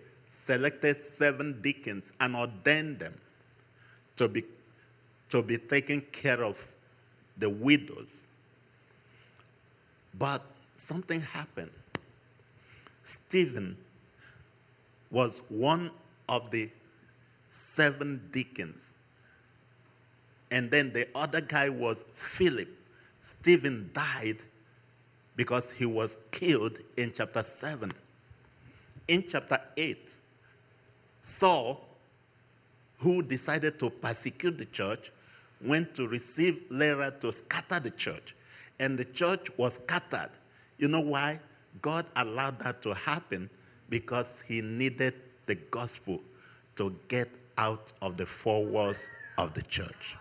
selected 0.47 0.97
seven 1.17 1.61
deacons 1.61 2.03
and 2.19 2.35
ordained 2.35 2.99
them 2.99 3.13
to 4.17 4.27
be, 4.27 4.43
to 5.29 5.41
be 5.41 5.57
taking 5.57 6.01
care 6.11 6.43
of 6.43 6.57
the 7.37 7.49
widows. 7.49 8.23
But 10.17 10.43
something 10.77 11.21
happened. 11.21 11.71
Stephen 13.05 13.77
was 15.11 15.41
one 15.49 15.91
of 16.27 16.51
the 16.51 16.69
seven 17.75 18.21
deacons. 18.31 18.81
And 20.51 20.71
then 20.71 20.91
the 20.93 21.07
other 21.15 21.41
guy 21.41 21.69
was 21.69 21.97
Philip. 22.37 22.69
Stephen 23.39 23.91
died 23.93 24.37
because 25.35 25.63
he 25.77 25.85
was 25.85 26.15
killed 26.31 26.77
in 26.97 27.13
chapter 27.15 27.45
7. 27.59 27.91
In 29.07 29.23
chapter 29.29 29.61
8, 29.77 29.97
Saul, 31.37 31.79
who 32.99 33.21
decided 33.21 33.79
to 33.79 33.89
persecute 33.89 34.57
the 34.57 34.65
church, 34.65 35.11
went 35.63 35.95
to 35.95 36.07
receive 36.07 36.61
Lyra 36.69 37.13
to 37.21 37.31
scatter 37.31 37.79
the 37.79 37.91
church. 37.91 38.35
And 38.79 38.97
the 38.97 39.05
church 39.05 39.47
was 39.57 39.73
scattered. 39.85 40.31
You 40.77 40.87
know 40.87 41.01
why? 41.01 41.39
God 41.81 42.05
allowed 42.15 42.59
that 42.63 42.81
to 42.83 42.93
happen 42.93 43.49
because 43.89 44.27
he 44.47 44.61
needed 44.61 45.13
the 45.45 45.55
gospel 45.55 46.19
to 46.77 46.95
get 47.07 47.29
out 47.57 47.91
of 48.01 48.17
the 48.17 48.25
four 48.25 48.65
walls 48.65 48.97
of 49.37 49.53
the 49.53 49.61
church. 49.63 50.15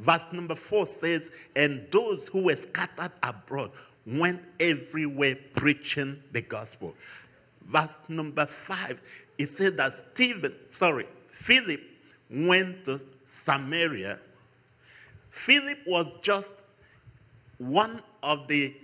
Verse 0.00 0.22
number 0.32 0.54
four 0.54 0.86
says, 1.00 1.22
And 1.56 1.86
those 1.90 2.28
who 2.28 2.42
were 2.42 2.56
scattered 2.56 3.12
abroad 3.22 3.72
went 4.06 4.40
everywhere 4.60 5.36
preaching 5.56 6.22
the 6.32 6.40
gospel. 6.40 6.94
Verse 7.66 7.92
number 8.08 8.48
five, 8.66 9.00
it 9.36 9.56
said 9.58 9.76
that 9.76 9.94
Stephen, 10.14 10.54
sorry, 10.72 11.06
Philip 11.44 11.80
went 12.30 12.84
to 12.84 13.00
Samaria. 13.44 14.18
Philip 15.46 15.78
was 15.86 16.06
just 16.22 16.48
one 17.58 18.02
of 18.22 18.48
the 18.48 18.74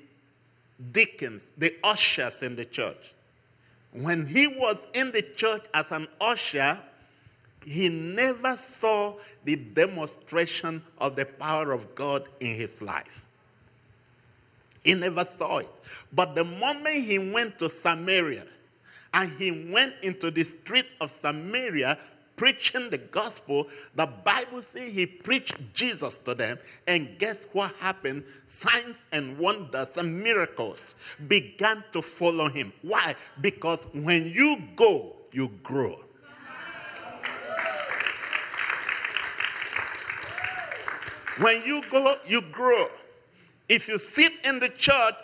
deacons, 0.93 1.43
the 1.57 1.75
ushers 1.83 2.35
in 2.43 2.57
the 2.57 2.65
church. 2.65 3.15
When 3.93 4.27
he 4.27 4.49
was 4.49 4.77
in 4.93 5.13
the 5.13 5.23
church 5.23 5.65
as 5.73 5.87
an 5.91 6.09
usher, 6.21 6.79
he 7.65 7.89
never 7.89 8.59
saw 8.81 9.15
the 9.45 9.57
demonstration 9.57 10.83
of 10.99 11.17
the 11.17 11.25
power 11.25 11.73
of 11.73 11.95
God 11.95 12.29
in 12.41 12.57
his 12.57 12.81
life. 12.81 13.25
He 14.83 14.95
never 14.95 15.27
saw 15.39 15.59
it. 15.59 15.71
But 16.13 16.35
the 16.35 16.45
moment 16.45 17.05
he 17.05 17.19
went 17.19 17.59
to 17.59 17.71
Samaria 17.71 18.45
and 19.15 19.33
he 19.39 19.71
went 19.73 19.95
into 20.03 20.31
the 20.31 20.45
street 20.45 20.87
of 21.01 21.11
Samaria 21.23 21.99
preaching 22.37 22.91
the 22.91 22.99
gospel, 22.99 23.69
the 23.95 24.07
Bible 24.07 24.63
says 24.73 24.93
he 24.93 25.07
preached 25.07 25.57
Jesus 25.73 26.15
to 26.25 26.35
them. 26.35 26.59
And 26.87 27.19
guess 27.19 27.37
what 27.53 27.75
happened? 27.77 28.25
Signs 28.61 28.97
and 29.13 29.39
wonders 29.39 29.89
and 29.97 30.23
miracles 30.23 30.79
began 31.29 31.83
to 31.93 32.03
follow 32.03 32.49
him. 32.49 32.73
Why? 32.83 33.15
Because 33.41 33.81
when 33.93 34.31
you 34.31 34.59
go, 34.77 35.17
you 35.33 35.49
grow. 35.63 36.04
When 41.39 41.63
you 41.65 41.83
go, 41.91 42.17
you 42.27 42.41
grow. 42.41 42.89
If 43.69 43.89
you 43.89 43.99
sit 43.99 44.33
in 44.45 44.61
the 44.61 44.69
church, 44.69 45.15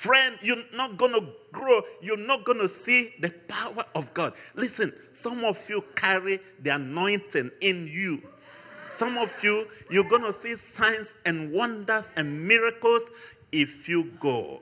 friend, 0.00 0.38
you're 0.42 0.64
not 0.74 0.96
going 0.96 1.12
to 1.12 1.26
grow. 1.52 1.82
You're 2.00 2.16
not 2.16 2.44
going 2.44 2.58
to 2.58 2.70
see 2.84 3.14
the 3.20 3.30
power 3.48 3.84
of 3.94 4.12
God. 4.14 4.32
Listen, 4.54 4.92
some 5.22 5.44
of 5.44 5.58
you 5.68 5.84
carry 5.94 6.40
the 6.62 6.70
anointing 6.70 7.50
in 7.60 7.86
you. 7.86 8.22
Some 8.98 9.16
of 9.16 9.30
you, 9.42 9.66
you're 9.90 10.08
going 10.08 10.22
to 10.22 10.34
see 10.42 10.56
signs 10.76 11.08
and 11.24 11.52
wonders 11.52 12.04
and 12.16 12.46
miracles 12.46 13.02
if 13.52 13.88
you 13.88 14.12
go. 14.20 14.60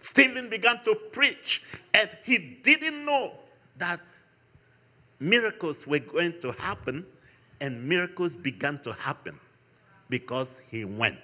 Stephen 0.00 0.48
began 0.48 0.82
to 0.84 0.94
preach, 0.94 1.62
and 1.94 2.08
he 2.24 2.38
didn't 2.38 3.04
know 3.04 3.32
that 3.76 4.00
miracles 5.20 5.86
were 5.86 5.98
going 5.98 6.40
to 6.40 6.52
happen 6.52 7.04
and 7.60 7.88
miracles 7.88 8.32
began 8.32 8.78
to 8.78 8.92
happen 8.92 9.38
because 10.08 10.48
he 10.70 10.84
went. 10.84 11.18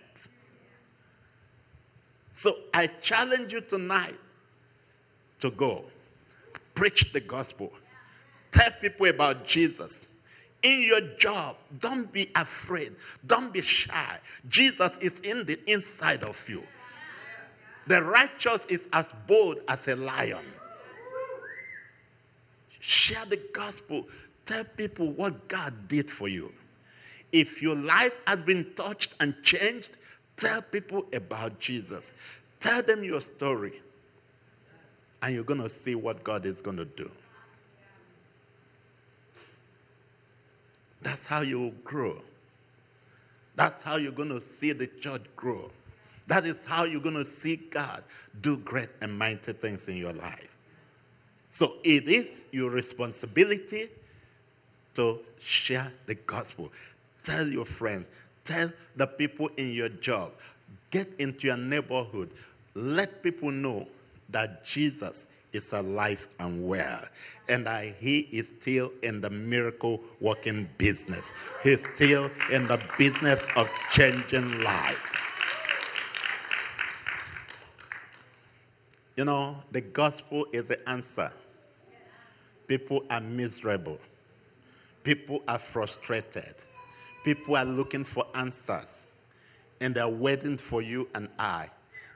So 2.35 2.57
I 2.73 2.89
challenge 3.03 3.53
you 3.53 3.61
tonight 3.61 4.19
to 5.41 5.51
go. 5.51 5.85
Preach 6.75 7.13
the 7.13 7.21
gospel. 7.21 7.71
Tell 8.53 8.71
people 8.81 9.07
about 9.07 9.47
Jesus. 9.47 9.93
In 10.63 10.83
your 10.83 11.01
job, 11.19 11.57
don't 11.79 12.11
be 12.13 12.31
afraid. 12.35 12.97
Don't 13.27 13.53
be 13.53 13.61
shy. 13.63 14.19
Jesus 14.49 14.93
is 15.01 15.13
in 15.23 15.45
the 15.45 15.59
inside 15.71 16.25
of 16.25 16.37
you. 16.49 16.63
The 17.87 18.03
righteous 18.03 18.63
is 18.69 18.81
as 18.93 19.07
bold 19.29 19.59
as 19.69 19.87
a 19.87 19.95
lion. 19.95 20.45
Share 22.81 23.27
the 23.27 23.41
gospel. 23.53 24.07
Tell 24.47 24.65
people 24.65 25.11
what 25.13 25.49
God 25.49 25.89
did 25.89 26.11
for 26.11 26.29
you. 26.29 26.53
If 27.33 27.63
your 27.63 27.77
life 27.77 28.13
has 28.27 28.41
been 28.41 28.73
touched 28.77 29.15
and 29.21 29.35
changed, 29.43 29.91
tell 30.37 30.63
people 30.63 31.05
about 31.13 31.59
Jesus. 31.59 32.05
Tell 32.61 32.83
them 32.83 33.03
your 33.03 33.21
story. 33.21 33.81
And 35.23 35.35
you're 35.35 35.45
going 35.45 35.63
to 35.63 35.71
see 35.85 35.95
what 35.95 36.23
God 36.23 36.45
is 36.47 36.61
going 36.61 36.77
to 36.77 36.85
do. 36.85 37.11
That's 41.03 41.25
how 41.25 41.43
you 41.43 41.61
will 41.61 41.75
grow. 41.83 42.23
That's 43.57 43.83
how 43.83 43.97
you're 43.97 44.13
going 44.13 44.31
to 44.31 44.43
see 44.61 44.73
the 44.73 44.87
church 44.87 45.25
grow. 45.37 45.71
That 46.27 46.47
is 46.47 46.57
how 46.65 46.85
you're 46.85 47.03
going 47.03 47.23
to 47.23 47.31
see 47.43 47.57
God 47.57 48.03
do 48.41 48.57
great 48.57 48.89
and 49.01 49.17
mighty 49.17 49.53
things 49.53 49.81
in 49.87 49.97
your 49.97 50.13
life. 50.13 50.49
So 51.53 51.75
it 51.85 52.09
is 52.09 52.29
your 52.51 52.71
responsibility 52.71 53.91
to 54.97 55.19
share 55.41 55.93
the 56.07 56.15
gospel. 56.15 56.71
Tell 57.25 57.47
your 57.47 57.65
friends, 57.65 58.07
tell 58.45 58.71
the 58.97 59.07
people 59.07 59.49
in 59.57 59.73
your 59.73 59.89
job, 59.89 60.33
get 60.91 61.13
into 61.19 61.47
your 61.47 61.57
neighborhood, 61.57 62.31
let 62.75 63.23
people 63.23 63.51
know 63.51 63.87
that 64.31 64.65
Jesus 64.65 65.25
is 65.53 65.65
alive 65.73 66.27
and 66.41 66.67
well, 66.67 67.03
and 67.49 67.67
that 67.67 67.95
he 67.99 68.21
is 68.33 68.47
still 68.61 68.91
in 69.03 69.21
the 69.21 69.31
miracle 69.31 70.01
working 70.21 70.69
business. 70.79 71.25
He's 71.63 71.81
still 71.95 72.31
in 72.51 72.67
the 72.67 72.81
business 72.99 73.41
of 73.57 73.69
changing 73.93 74.61
lives. 74.61 74.99
You 79.17 79.25
know, 79.25 79.57
the 79.71 79.81
gospel 79.81 80.47
is 80.53 80.67
the 80.67 80.89
answer. 80.89 81.31
People 82.67 83.05
are 83.09 83.21
miserable. 83.21 83.99
People 85.05 85.43
are 85.47 85.61
frustrated. 85.73 86.55
People 87.25 87.57
are 87.57 87.65
looking 87.65 88.05
for 88.05 88.27
answers. 88.35 88.89
And 89.81 89.95
they're 89.95 90.09
waiting 90.09 90.59
for 90.59 90.83
you 90.83 91.09
and 91.15 91.29
I. 91.39 91.69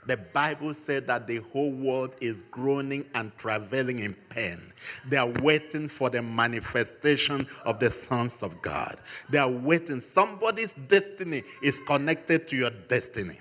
The 0.06 0.16
Bible 0.16 0.74
said 0.86 1.06
that 1.08 1.26
the 1.26 1.42
whole 1.52 1.70
world 1.70 2.14
is 2.20 2.36
groaning 2.50 3.04
and 3.14 3.30
travailing 3.36 3.98
in 3.98 4.14
pain. 4.30 4.72
They 5.10 5.18
are 5.18 5.28
waiting 5.42 5.90
for 5.90 6.08
the 6.08 6.22
manifestation 6.22 7.46
of 7.66 7.78
the 7.78 7.90
sons 7.90 8.32
of 8.40 8.62
God. 8.62 8.98
They 9.30 9.36
are 9.36 9.50
waiting. 9.50 10.02
Somebody's 10.14 10.70
destiny 10.88 11.42
is 11.62 11.76
connected 11.86 12.48
to 12.48 12.56
your 12.56 12.70
destiny. 12.70 13.38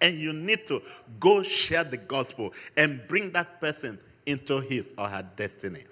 And 0.00 0.18
you 0.18 0.32
need 0.32 0.66
to 0.66 0.82
go 1.20 1.44
share 1.44 1.84
the 1.84 1.98
gospel 1.98 2.52
and 2.76 3.00
bring 3.06 3.30
that 3.32 3.60
person 3.60 3.98
into 4.26 4.60
his 4.60 4.88
or 4.98 5.08
her 5.08 5.24
destiny. 5.36 5.84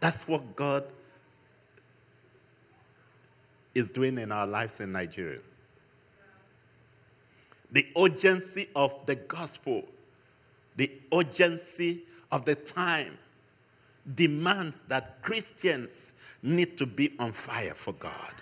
That's 0.00 0.26
what 0.26 0.56
God 0.56 0.84
is 3.74 3.90
doing 3.90 4.18
in 4.18 4.32
our 4.32 4.46
lives 4.46 4.72
in 4.80 4.92
Nigeria. 4.92 5.40
The 7.70 7.86
urgency 7.96 8.68
of 8.74 8.92
the 9.06 9.14
gospel, 9.14 9.84
the 10.76 10.90
urgency 11.12 12.02
of 12.32 12.44
the 12.44 12.56
time 12.56 13.18
demands 14.14 14.76
that 14.88 15.22
Christians 15.22 15.92
need 16.42 16.78
to 16.78 16.86
be 16.86 17.14
on 17.18 17.32
fire 17.32 17.74
for 17.76 17.92
God. 17.92 18.32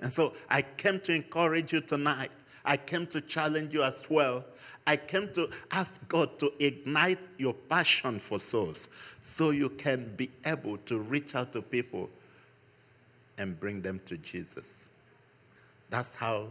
And 0.00 0.12
so 0.12 0.34
I 0.50 0.62
came 0.62 1.00
to 1.00 1.12
encourage 1.12 1.72
you 1.72 1.80
tonight. 1.80 2.30
I 2.64 2.76
came 2.76 3.06
to 3.08 3.20
challenge 3.20 3.72
you 3.72 3.82
as 3.82 3.96
well 4.08 4.44
I 4.86 4.96
came 4.96 5.32
to 5.34 5.48
ask 5.70 5.92
God 6.08 6.38
to 6.40 6.52
ignite 6.58 7.20
your 7.38 7.54
passion 7.54 8.20
for 8.28 8.40
souls 8.40 8.78
so 9.22 9.50
you 9.50 9.68
can 9.70 10.12
be 10.16 10.30
able 10.44 10.78
to 10.78 10.98
reach 10.98 11.34
out 11.34 11.52
to 11.52 11.62
people 11.62 12.10
and 13.38 13.58
bring 13.58 13.80
them 13.80 14.00
to 14.06 14.16
Jesus. 14.18 14.64
That's 15.90 16.10
how 16.16 16.48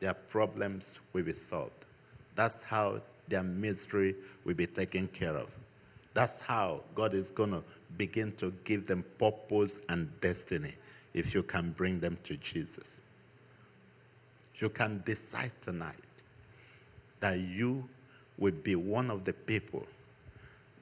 their 0.00 0.14
problems 0.14 0.84
will 1.12 1.22
be 1.22 1.34
solved. 1.34 1.72
That's 2.36 2.56
how 2.66 3.00
their 3.28 3.42
misery 3.42 4.14
will 4.44 4.54
be 4.54 4.66
taken 4.66 5.08
care 5.08 5.36
of. 5.36 5.48
That's 6.12 6.38
how 6.42 6.80
God 6.94 7.14
is 7.14 7.28
going 7.30 7.52
to 7.52 7.62
begin 7.96 8.32
to 8.36 8.52
give 8.64 8.86
them 8.86 9.04
purpose 9.18 9.74
and 9.88 10.10
destiny 10.20 10.74
if 11.14 11.34
you 11.34 11.42
can 11.42 11.72
bring 11.72 12.00
them 12.00 12.18
to 12.24 12.36
Jesus. 12.36 12.84
You 14.58 14.68
can 14.68 15.02
decide 15.06 15.52
tonight 15.62 15.96
that 17.24 17.38
you 17.38 17.82
will 18.36 18.52
be 18.52 18.74
one 18.74 19.10
of 19.10 19.24
the 19.24 19.32
people 19.32 19.82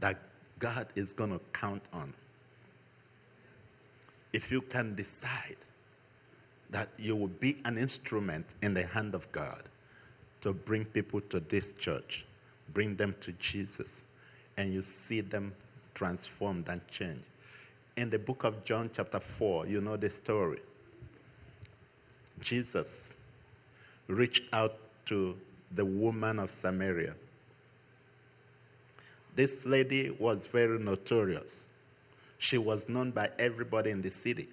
that 0.00 0.18
God 0.58 0.88
is 0.96 1.12
going 1.12 1.30
to 1.30 1.40
count 1.52 1.82
on. 1.92 2.12
If 4.32 4.50
you 4.50 4.60
can 4.60 4.96
decide 4.96 5.58
that 6.70 6.88
you 6.98 7.14
will 7.14 7.28
be 7.28 7.58
an 7.64 7.78
instrument 7.78 8.44
in 8.60 8.74
the 8.74 8.84
hand 8.84 9.14
of 9.14 9.30
God 9.30 9.62
to 10.40 10.52
bring 10.52 10.84
people 10.84 11.20
to 11.30 11.38
this 11.38 11.70
church, 11.78 12.24
bring 12.74 12.96
them 12.96 13.14
to 13.20 13.30
Jesus, 13.34 13.90
and 14.56 14.74
you 14.74 14.82
see 15.06 15.20
them 15.20 15.54
transformed 15.94 16.68
and 16.68 16.80
changed. 16.88 17.22
In 17.96 18.10
the 18.10 18.18
book 18.18 18.42
of 18.42 18.64
John, 18.64 18.90
chapter 18.92 19.20
4, 19.38 19.68
you 19.68 19.80
know 19.80 19.96
the 19.96 20.10
story. 20.10 20.58
Jesus 22.40 22.88
reached 24.08 24.42
out 24.52 24.74
to 25.06 25.36
the 25.74 25.84
woman 25.84 26.38
of 26.38 26.50
Samaria. 26.60 27.14
This 29.34 29.64
lady 29.64 30.10
was 30.10 30.46
very 30.46 30.78
notorious. 30.78 31.52
She 32.38 32.58
was 32.58 32.88
known 32.88 33.12
by 33.12 33.30
everybody 33.38 33.90
in 33.90 34.02
the 34.02 34.10
city. 34.10 34.48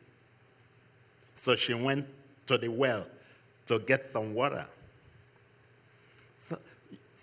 So 1.36 1.56
she 1.56 1.74
went 1.74 2.06
to 2.48 2.58
the 2.58 2.70
well 2.70 3.06
to 3.68 3.80
get 3.80 4.06
some 4.12 4.34
water. 4.34 4.66
So, 6.48 6.58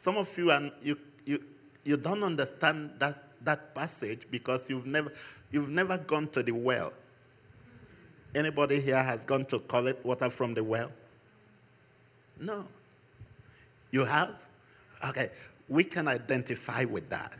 some 0.02 0.16
of 0.16 0.28
you, 0.36 0.50
and 0.50 0.70
you, 0.82 0.98
you, 1.24 1.42
you 1.84 1.96
don't 1.96 2.22
understand 2.22 2.90
that, 2.98 3.22
that 3.42 3.74
passage 3.74 4.26
because 4.30 4.60
you've 4.68 4.86
never, 4.86 5.12
you've 5.50 5.68
never 5.68 5.98
gone 5.98 6.28
to 6.28 6.42
the 6.42 6.52
well. 6.52 6.92
Anybody 8.34 8.80
here 8.80 9.02
has 9.02 9.24
gone 9.24 9.46
to 9.46 9.60
collect 9.60 10.04
water 10.04 10.30
from 10.30 10.52
the 10.52 10.62
well? 10.62 10.90
No. 12.38 12.66
You 13.96 14.04
have? 14.04 14.28
Okay, 15.08 15.30
we 15.70 15.82
can 15.82 16.06
identify 16.06 16.84
with 16.84 17.08
that. 17.08 17.32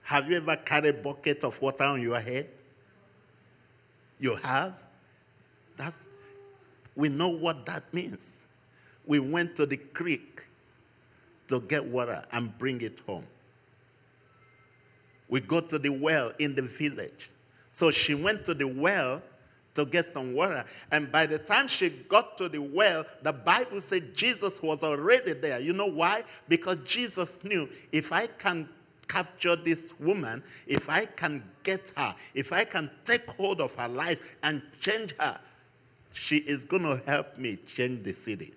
Have 0.00 0.30
you 0.30 0.38
ever 0.38 0.56
carried 0.56 0.94
a 0.94 0.98
bucket 0.98 1.44
of 1.44 1.60
water 1.60 1.84
on 1.84 2.00
your 2.00 2.18
head? 2.18 2.48
You 4.18 4.34
have? 4.36 4.72
That's, 5.76 5.98
we 6.96 7.10
know 7.10 7.28
what 7.28 7.66
that 7.66 7.92
means. 7.92 8.16
We 9.06 9.18
went 9.18 9.56
to 9.56 9.66
the 9.66 9.76
creek 9.76 10.42
to 11.48 11.60
get 11.60 11.84
water 11.84 12.24
and 12.32 12.56
bring 12.58 12.80
it 12.80 12.98
home. 13.06 13.26
We 15.28 15.40
go 15.40 15.60
to 15.60 15.78
the 15.78 15.90
well 15.90 16.32
in 16.38 16.54
the 16.54 16.62
village. 16.62 17.28
So 17.78 17.90
she 17.90 18.14
went 18.14 18.46
to 18.46 18.54
the 18.54 18.64
well 18.66 19.20
to 19.74 19.84
get 19.84 20.12
some 20.12 20.34
water. 20.34 20.64
And 20.90 21.12
by 21.12 21.26
the 21.26 21.38
time 21.38 21.68
she 21.68 21.90
got 22.08 22.36
to 22.38 22.48
the 22.48 22.58
well, 22.58 23.04
the 23.22 23.32
Bible 23.32 23.80
said 23.88 24.14
Jesus 24.14 24.54
was 24.62 24.82
already 24.82 25.32
there. 25.32 25.60
You 25.60 25.72
know 25.72 25.86
why? 25.86 26.24
Because 26.48 26.78
Jesus 26.86 27.28
knew 27.42 27.68
if 27.92 28.12
I 28.12 28.26
can 28.26 28.68
capture 29.08 29.56
this 29.56 29.80
woman, 29.98 30.42
if 30.66 30.88
I 30.88 31.06
can 31.06 31.42
get 31.64 31.82
her, 31.96 32.14
if 32.34 32.52
I 32.52 32.64
can 32.64 32.90
take 33.06 33.26
hold 33.30 33.60
of 33.60 33.72
her 33.74 33.88
life 33.88 34.18
and 34.42 34.62
change 34.80 35.14
her, 35.18 35.38
she 36.12 36.36
is 36.36 36.62
going 36.64 36.82
to 36.82 37.00
help 37.06 37.38
me 37.38 37.58
change 37.76 38.04
the 38.04 38.12
city. 38.12 38.54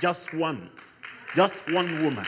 Just 0.00 0.32
one. 0.34 0.70
Just 1.36 1.54
one 1.70 2.04
woman. 2.04 2.26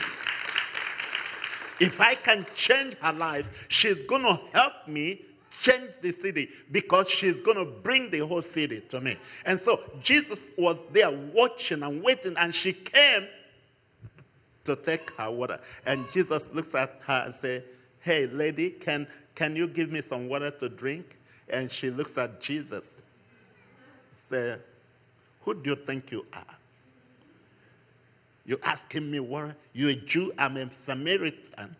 If 1.79 1.99
I 2.01 2.15
can 2.15 2.45
change 2.55 2.95
her 2.95 3.13
life, 3.13 3.45
she's 3.67 4.03
going 4.07 4.23
to 4.23 4.39
help 4.53 4.87
me 4.87 5.21
change 5.61 5.91
the 6.01 6.11
city 6.11 6.49
because 6.71 7.09
she's 7.09 7.39
going 7.41 7.57
to 7.57 7.65
bring 7.65 8.09
the 8.11 8.19
whole 8.19 8.41
city 8.41 8.81
to 8.89 8.99
me. 8.99 9.17
And 9.45 9.59
so 9.59 9.81
Jesus 10.03 10.39
was 10.57 10.77
there 10.91 11.11
watching 11.11 11.83
and 11.83 12.03
waiting, 12.03 12.35
and 12.37 12.53
she 12.53 12.73
came 12.73 13.27
to 14.65 14.75
take 14.75 15.09
her 15.11 15.31
water. 15.31 15.59
And 15.85 16.05
Jesus 16.13 16.43
looks 16.53 16.73
at 16.75 16.99
her 17.05 17.23
and 17.25 17.35
says, 17.41 17.63
Hey, 18.01 18.27
lady, 18.27 18.71
can, 18.71 19.07
can 19.35 19.55
you 19.55 19.67
give 19.67 19.91
me 19.91 20.01
some 20.09 20.29
water 20.29 20.51
to 20.51 20.69
drink? 20.69 21.17
And 21.49 21.71
she 21.71 21.89
looks 21.89 22.17
at 22.17 22.41
Jesus 22.41 22.83
say, 24.29 24.57
Who 25.41 25.53
do 25.53 25.71
you 25.71 25.75
think 25.75 26.11
you 26.11 26.25
are? 26.33 26.55
You're 28.45 28.63
asking 28.63 29.09
me 29.09 29.19
what? 29.19 29.55
You're 29.73 29.91
a 29.91 29.95
Jew, 29.95 30.31
I'm 30.37 30.57
a 30.57 30.69
Samaritan. 30.85 31.75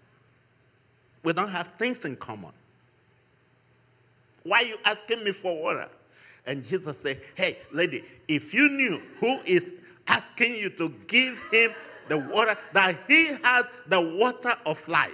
We 1.23 1.33
don't 1.33 1.49
have 1.49 1.69
things 1.79 2.03
in 2.03 2.15
common. 2.17 2.51
Why 4.47 4.61
are 4.61 4.65
you 4.65 4.77
asking 4.85 5.23
me 5.23 5.33
for 5.33 5.61
water? 5.61 5.89
And 6.45 6.65
Jesus 6.65 6.95
said, 7.03 7.21
Hey, 7.35 7.57
lady, 7.73 8.03
if 8.27 8.53
you 8.53 8.69
knew 8.69 9.01
who 9.19 9.39
is 9.45 9.63
asking 10.07 10.55
you 10.55 10.69
to 10.71 10.89
give 11.07 11.35
him 11.51 11.71
the 12.07 12.17
water, 12.17 12.55
that 12.73 12.97
he 13.07 13.27
has 13.43 13.65
the 13.89 13.99
water 13.99 14.53
of 14.65 14.77
life, 14.87 15.11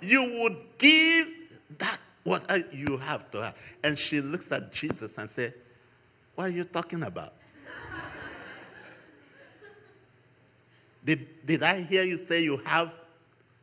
you 0.00 0.22
would 0.40 0.56
give 0.78 1.26
that 1.78 1.98
water 2.24 2.64
you 2.72 2.96
have 2.98 3.28
to 3.32 3.38
her. 3.38 3.54
And 3.82 3.98
she 3.98 4.20
looks 4.20 4.46
at 4.52 4.72
Jesus 4.72 5.10
and 5.16 5.28
said, 5.34 5.54
what 6.36 6.44
are 6.44 6.50
you 6.50 6.62
talking 6.62 7.02
about? 7.02 7.32
did, 11.04 11.26
did 11.44 11.64
I 11.64 11.82
hear 11.82 12.04
you 12.04 12.24
say 12.28 12.42
you 12.42 12.58
have 12.58 12.92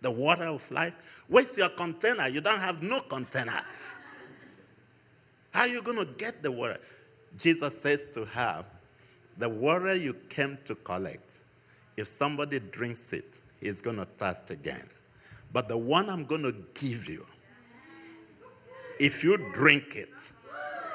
the 0.01 0.11
water 0.11 0.47
of 0.47 0.61
life? 0.69 0.93
Where's 1.29 1.55
your 1.55 1.69
container? 1.69 2.27
You 2.27 2.41
don't 2.41 2.59
have 2.59 2.83
no 2.83 2.99
container. 2.99 3.61
How 5.55 5.61
are 5.61 5.69
you 5.69 5.81
going 5.81 5.95
to 5.95 6.05
get 6.05 6.43
the 6.43 6.51
water? 6.51 6.79
Jesus 7.37 7.73
says 7.81 8.01
to 8.13 8.25
her, 8.25 8.65
The 9.37 9.47
water 9.47 9.95
you 9.95 10.13
came 10.27 10.57
to 10.65 10.75
collect, 10.75 11.29
if 11.95 12.09
somebody 12.19 12.59
drinks 12.59 13.13
it, 13.13 13.33
he's 13.61 13.79
going 13.79 13.95
to 13.95 14.05
thirst 14.19 14.49
again. 14.49 14.89
But 15.53 15.69
the 15.69 15.77
one 15.77 16.09
I'm 16.09 16.25
going 16.25 16.43
to 16.43 16.53
give 16.73 17.07
you, 17.07 17.25
if 18.99 19.23
you 19.23 19.37
drink 19.53 19.95
it, 19.95 20.09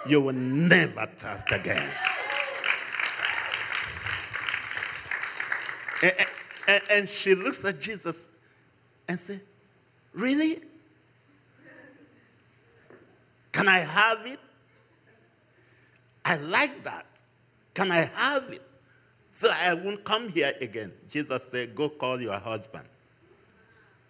you 0.06 0.20
will 0.20 0.34
never 0.34 1.08
thirst 1.18 1.50
again. 1.52 1.90
And, 6.02 6.14
and, 6.68 6.82
and 6.90 7.08
she 7.08 7.34
looks 7.34 7.64
at 7.64 7.80
Jesus 7.80 8.16
and 9.08 9.18
says, 9.26 9.40
Really? 10.12 10.60
Can 13.52 13.66
I 13.66 13.78
have 13.78 14.26
it? 14.26 14.38
I 16.30 16.36
like 16.36 16.84
that. 16.84 17.06
Can 17.74 17.90
I 17.90 18.08
have 18.14 18.44
it? 18.52 18.62
So 19.40 19.48
I 19.48 19.74
won't 19.74 20.04
come 20.04 20.28
here 20.28 20.54
again. 20.60 20.92
Jesus 21.08 21.42
said, 21.50 21.74
Go 21.74 21.88
call 21.88 22.20
your 22.20 22.38
husband. 22.38 22.84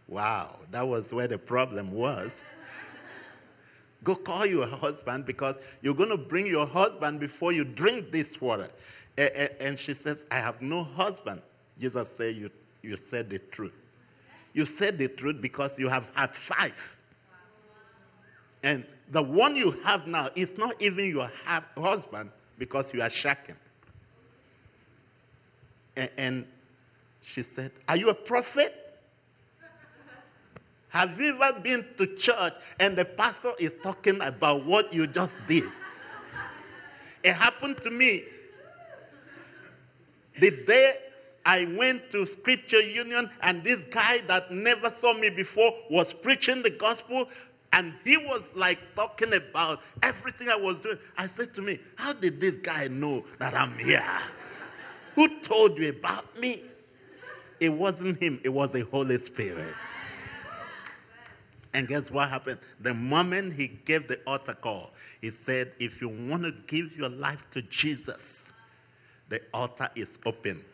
Wow, 0.06 0.58
that 0.70 0.86
was 0.86 1.10
where 1.12 1.28
the 1.28 1.38
problem 1.38 1.92
was. 1.92 2.30
Go 4.04 4.16
call 4.16 4.44
your 4.44 4.66
husband 4.66 5.24
because 5.24 5.54
you're 5.80 5.94
going 5.94 6.10
to 6.10 6.18
bring 6.18 6.44
your 6.44 6.66
husband 6.66 7.20
before 7.20 7.52
you 7.52 7.64
drink 7.64 8.12
this 8.12 8.38
water. 8.38 8.68
And 9.16 9.78
she 9.78 9.94
says, 9.94 10.18
I 10.30 10.40
have 10.40 10.60
no 10.60 10.84
husband. 10.84 11.40
Jesus 11.78 12.06
said, 12.18 12.36
You, 12.36 12.50
you 12.82 12.98
said 13.08 13.30
the 13.30 13.38
truth. 13.38 13.72
You 14.52 14.66
said 14.66 14.98
the 14.98 15.08
truth 15.08 15.40
because 15.40 15.70
you 15.78 15.88
have 15.88 16.04
had 16.14 16.32
five. 16.46 16.74
And 18.62 18.84
the 19.10 19.22
one 19.22 19.56
you 19.56 19.72
have 19.84 20.06
now 20.06 20.30
is 20.36 20.56
not 20.56 20.80
even 20.80 21.06
your 21.08 21.30
husband 21.76 22.30
because 22.58 22.86
you 22.92 23.02
are 23.02 23.10
shaken. 23.10 23.56
And 25.96 26.46
she 27.24 27.42
said, 27.42 27.72
Are 27.88 27.96
you 27.96 28.08
a 28.08 28.14
prophet? 28.14 28.76
Have 30.88 31.20
you 31.20 31.40
ever 31.40 31.60
been 31.60 31.86
to 31.98 32.16
church 32.16 32.54
and 32.80 32.96
the 32.96 33.04
pastor 33.04 33.52
is 33.58 33.70
talking 33.82 34.20
about 34.20 34.64
what 34.66 34.92
you 34.92 35.06
just 35.06 35.32
did? 35.46 35.64
It 37.22 37.32
happened 37.32 37.78
to 37.84 37.90
me 37.90 38.24
the 40.38 40.50
day 40.50 40.96
I 41.44 41.64
went 41.76 42.10
to 42.12 42.26
Scripture 42.26 42.80
Union, 42.80 43.30
and 43.42 43.64
this 43.64 43.80
guy 43.90 44.22
that 44.28 44.50
never 44.50 44.92
saw 45.00 45.14
me 45.14 45.30
before 45.30 45.74
was 45.90 46.12
preaching 46.12 46.62
the 46.62 46.70
gospel, 46.70 47.28
and 47.72 47.94
he 48.04 48.16
was 48.16 48.42
like 48.54 48.78
talking 48.96 49.32
about 49.32 49.80
everything 50.02 50.48
I 50.48 50.56
was 50.56 50.76
doing. 50.78 50.98
I 51.16 51.28
said 51.28 51.54
to 51.54 51.62
me, 51.62 51.78
How 51.94 52.12
did 52.12 52.40
this 52.40 52.54
guy 52.62 52.88
know 52.88 53.24
that 53.38 53.54
I'm 53.54 53.78
here? 53.78 54.04
Who 55.14 55.40
told 55.40 55.78
you 55.78 55.90
about 55.90 56.38
me? 56.38 56.62
It 57.60 57.68
wasn't 57.68 58.20
him, 58.20 58.40
it 58.42 58.48
was 58.48 58.72
the 58.72 58.82
Holy 58.82 59.22
Spirit. 59.22 59.74
And 61.72 61.86
guess 61.86 62.10
what 62.10 62.28
happened? 62.28 62.58
The 62.80 62.92
moment 62.92 63.52
he 63.54 63.68
gave 63.68 64.08
the 64.08 64.18
altar 64.26 64.54
call, 64.54 64.90
he 65.20 65.30
said, 65.46 65.72
If 65.78 66.00
you 66.00 66.08
want 66.08 66.42
to 66.42 66.52
give 66.66 66.96
your 66.96 67.08
life 67.08 67.44
to 67.52 67.62
Jesus, 67.62 68.22
the 69.28 69.40
altar 69.54 69.88
is 69.94 70.18
open. 70.26 70.64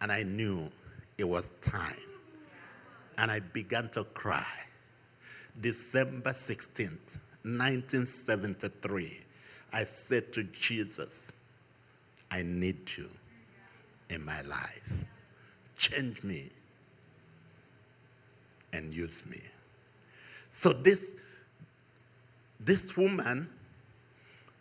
And 0.00 0.10
I 0.10 0.24
knew 0.24 0.68
it 1.16 1.24
was 1.24 1.44
time. 1.64 1.96
And 3.18 3.30
I 3.30 3.38
began 3.40 3.88
to 3.90 4.04
cry. 4.04 4.46
December 5.60 6.34
16th, 6.48 6.98
1973, 7.42 9.20
I 9.72 9.84
said 9.84 10.32
to 10.34 10.44
Jesus, 10.44 11.12
I 12.30 12.42
need 12.42 12.90
you. 12.96 13.08
in 14.10 14.24
my 14.24 14.40
life. 14.42 14.92
Change 15.78 16.22
me 16.22 16.50
and 18.72 18.92
use 18.92 19.22
me. 19.28 19.40
So 20.52 20.72
this, 20.72 21.00
this 22.58 22.96
woman, 22.96 23.48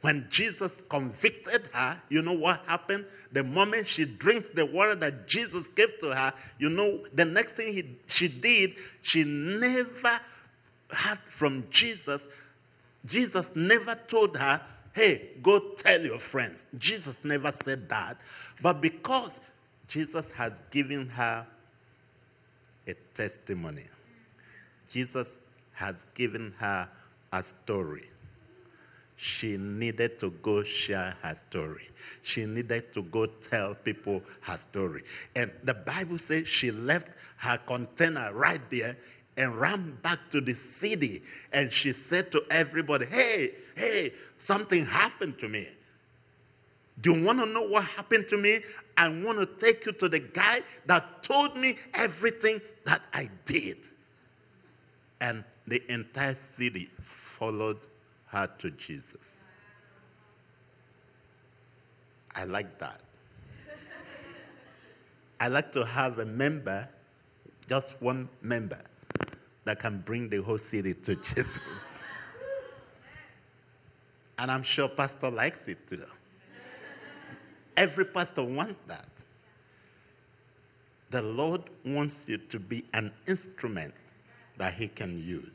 when 0.01 0.27
Jesus 0.29 0.71
convicted 0.89 1.69
her, 1.73 1.99
you 2.09 2.21
know 2.21 2.33
what 2.33 2.61
happened? 2.67 3.05
The 3.31 3.43
moment 3.43 3.87
she 3.87 4.05
drinks 4.05 4.49
the 4.53 4.65
water 4.65 4.95
that 4.95 5.27
Jesus 5.27 5.65
gave 5.75 5.99
to 6.01 6.13
her, 6.13 6.33
you 6.59 6.69
know, 6.69 7.05
the 7.13 7.25
next 7.25 7.53
thing 7.53 7.73
he, 7.73 7.97
she 8.07 8.27
did, 8.27 8.75
she 9.01 9.23
never 9.23 10.19
heard 10.89 11.19
from 11.37 11.65
Jesus. 11.69 12.21
Jesus 13.05 13.45
never 13.55 13.97
told 14.09 14.35
her, 14.35 14.61
hey, 14.93 15.29
go 15.43 15.59
tell 15.77 16.01
your 16.01 16.19
friends. 16.19 16.59
Jesus 16.77 17.15
never 17.23 17.53
said 17.63 17.87
that. 17.89 18.17
But 18.61 18.81
because 18.81 19.31
Jesus 19.87 20.25
has 20.35 20.53
given 20.71 21.07
her 21.09 21.45
a 22.87 22.93
testimony, 23.15 23.85
Jesus 24.91 25.27
has 25.73 25.95
given 26.15 26.53
her 26.59 26.89
a 27.31 27.43
story. 27.43 28.09
She 29.17 29.57
needed 29.57 30.19
to 30.19 30.29
go 30.43 30.63
share 30.63 31.15
her 31.23 31.35
story. 31.49 31.89
She 32.21 32.45
needed 32.45 32.93
to 32.93 33.01
go 33.01 33.25
tell 33.49 33.73
people 33.73 34.21
her 34.41 34.59
story. 34.69 35.03
And 35.35 35.51
the 35.63 35.73
Bible 35.73 36.19
says 36.19 36.47
she 36.47 36.69
left 36.71 37.07
her 37.37 37.57
container 37.65 38.31
right 38.33 38.61
there 38.69 38.95
and 39.37 39.55
ran 39.55 39.97
back 40.01 40.19
to 40.31 40.41
the 40.41 40.55
city. 40.79 41.21
And 41.53 41.71
she 41.71 41.93
said 42.09 42.31
to 42.31 42.41
everybody, 42.49 43.05
Hey, 43.05 43.51
hey, 43.75 44.13
something 44.39 44.85
happened 44.85 45.37
to 45.39 45.47
me. 45.47 45.67
Do 46.99 47.13
you 47.13 47.23
want 47.23 47.39
to 47.39 47.45
know 47.45 47.61
what 47.61 47.83
happened 47.83 48.25
to 48.29 48.37
me? 48.37 48.61
I 48.97 49.07
want 49.09 49.37
to 49.37 49.45
take 49.63 49.85
you 49.85 49.91
to 49.93 50.09
the 50.09 50.19
guy 50.19 50.61
that 50.87 51.21
told 51.23 51.55
me 51.55 51.77
everything 51.93 52.59
that 52.85 53.03
I 53.13 53.29
did. 53.45 53.77
And 55.21 55.43
the 55.67 55.81
entire 55.91 56.35
city 56.57 56.89
followed 57.37 57.77
her 58.27 58.49
to 58.59 58.71
Jesus. 58.71 59.03
I 62.35 62.45
like 62.45 62.79
that. 62.79 63.01
I 65.39 65.49
like 65.49 65.71
to 65.73 65.85
have 65.85 66.17
a 66.17 66.25
member, 66.25 66.87
just 67.69 67.95
one 67.99 68.27
member, 68.41 68.79
that 69.67 69.79
can 69.79 69.99
bring 69.99 70.29
the 70.29 70.41
whole 70.41 70.57
city 70.57 70.93
to 70.93 71.15
Jesus. 71.15 71.47
And 74.39 74.51
I'm 74.51 74.63
sure 74.63 74.87
Pastor 74.87 75.29
likes 75.29 75.67
it 75.67 75.77
too. 75.89 76.03
Every 77.75 78.05
pastor 78.05 78.43
wants 78.43 78.79
that. 78.87 79.07
The 81.11 81.21
Lord 81.21 81.61
wants 81.85 82.15
you 82.25 82.37
to 82.37 82.59
be 82.59 82.83
an 82.93 83.11
instrument 83.27 83.93
that 84.57 84.73
He 84.73 84.87
can 84.87 85.23
use 85.23 85.53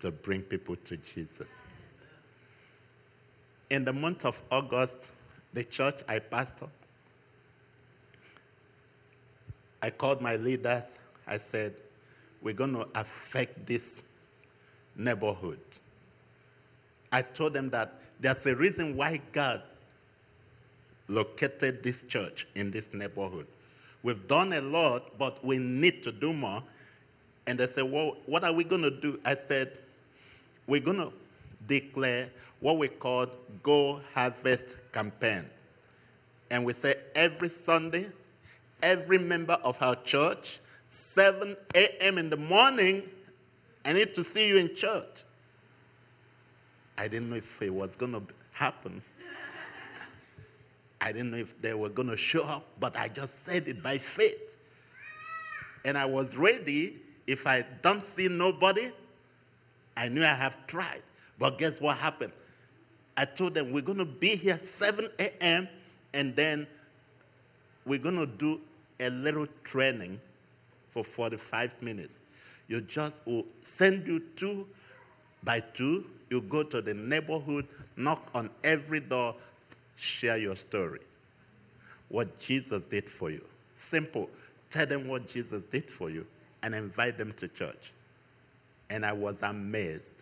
to 0.00 0.10
bring 0.10 0.42
people 0.42 0.76
to 0.84 0.96
Jesus. 0.96 1.48
In 3.70 3.84
the 3.84 3.92
month 3.92 4.24
of 4.24 4.36
August, 4.50 4.98
the 5.52 5.64
church 5.64 5.96
I 6.08 6.20
pastor, 6.20 6.68
I 9.82 9.90
called 9.90 10.20
my 10.20 10.36
leaders. 10.36 10.84
I 11.26 11.38
said, 11.38 11.74
We're 12.46 12.52
going 12.52 12.74
to 12.74 12.86
affect 12.94 13.66
this 13.66 13.82
neighborhood. 14.94 15.58
I 17.10 17.22
told 17.22 17.54
them 17.54 17.70
that 17.70 17.94
there's 18.20 18.46
a 18.46 18.54
reason 18.54 18.96
why 18.96 19.20
God 19.32 19.62
located 21.08 21.82
this 21.82 22.02
church 22.02 22.46
in 22.54 22.70
this 22.70 22.86
neighborhood. 22.92 23.48
We've 24.04 24.28
done 24.28 24.52
a 24.52 24.60
lot, 24.60 25.18
but 25.18 25.44
we 25.44 25.58
need 25.58 26.04
to 26.04 26.12
do 26.12 26.32
more. 26.32 26.62
And 27.48 27.58
they 27.58 27.66
said, 27.66 27.90
Well, 27.90 28.16
what 28.26 28.44
are 28.44 28.52
we 28.52 28.62
going 28.62 28.82
to 28.82 28.92
do? 28.92 29.18
I 29.24 29.36
said, 29.48 29.78
We're 30.68 30.82
going 30.82 30.98
to 30.98 31.12
declare 31.66 32.28
what 32.60 32.78
we 32.78 32.86
call 32.86 33.26
Go 33.64 34.00
Harvest 34.14 34.66
campaign. 34.92 35.46
And 36.52 36.64
we 36.64 36.74
say 36.74 36.94
every 37.12 37.50
Sunday, 37.64 38.06
every 38.84 39.18
member 39.18 39.54
of 39.54 39.76
our 39.80 39.96
church, 39.96 40.60
7 41.14 41.56
a.m. 41.74 42.18
in 42.18 42.30
the 42.30 42.36
morning, 42.36 43.02
I 43.84 43.92
need 43.92 44.14
to 44.14 44.24
see 44.24 44.46
you 44.46 44.56
in 44.56 44.74
church. 44.76 45.24
I 46.98 47.08
didn't 47.08 47.30
know 47.30 47.36
if 47.36 47.62
it 47.62 47.72
was 47.72 47.90
going 47.98 48.12
to 48.12 48.22
happen. 48.52 49.02
I 51.00 51.12
didn't 51.12 51.30
know 51.30 51.36
if 51.38 51.60
they 51.60 51.74
were 51.74 51.88
going 51.88 52.08
to 52.08 52.16
show 52.16 52.42
up, 52.42 52.66
but 52.80 52.96
I 52.96 53.08
just 53.08 53.32
said 53.44 53.68
it 53.68 53.82
by 53.82 53.98
faith. 54.16 54.38
And 55.84 55.96
I 55.96 56.04
was 56.04 56.34
ready. 56.36 56.96
If 57.26 57.46
I 57.46 57.64
don't 57.82 58.04
see 58.16 58.28
nobody, 58.28 58.90
I 59.96 60.08
knew 60.08 60.24
I 60.24 60.34
have 60.34 60.54
tried. 60.66 61.02
But 61.38 61.58
guess 61.58 61.80
what 61.80 61.96
happened? 61.96 62.32
I 63.16 63.24
told 63.24 63.54
them 63.54 63.72
we're 63.72 63.82
going 63.82 63.98
to 63.98 64.04
be 64.04 64.36
here 64.36 64.60
7 64.78 65.08
a.m. 65.18 65.68
and 66.12 66.34
then 66.34 66.66
we're 67.84 67.98
going 67.98 68.16
to 68.16 68.26
do 68.26 68.60
a 69.00 69.10
little 69.10 69.46
training 69.64 70.20
for 70.96 71.04
45 71.04 71.72
minutes. 71.82 72.14
You 72.68 72.80
just 72.80 73.16
will 73.26 73.44
send 73.76 74.06
you 74.06 74.22
two 74.34 74.66
by 75.42 75.60
two. 75.60 76.06
You 76.30 76.40
go 76.40 76.62
to 76.62 76.80
the 76.80 76.94
neighborhood, 76.94 77.66
knock 77.98 78.30
on 78.34 78.48
every 78.64 79.00
door, 79.00 79.34
share 79.96 80.38
your 80.38 80.56
story. 80.56 81.00
What 82.08 82.40
Jesus 82.40 82.82
did 82.90 83.10
for 83.10 83.30
you. 83.30 83.44
Simple. 83.90 84.30
Tell 84.72 84.86
them 84.86 85.06
what 85.06 85.28
Jesus 85.28 85.62
did 85.70 85.84
for 85.98 86.08
you 86.08 86.26
and 86.62 86.74
invite 86.74 87.18
them 87.18 87.34
to 87.40 87.48
church. 87.48 87.92
And 88.88 89.04
I 89.04 89.12
was 89.12 89.36
amazed 89.42 90.14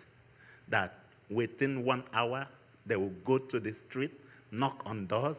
that 0.69 0.99
within 1.31 1.85
one 1.85 2.03
hour, 2.13 2.49
they 2.85 2.97
would 2.97 3.25
go 3.25 3.39
to 3.39 3.61
the 3.61 3.75
street, 3.89 4.11
knock 4.51 4.83
on 4.85 5.07
doors, 5.07 5.37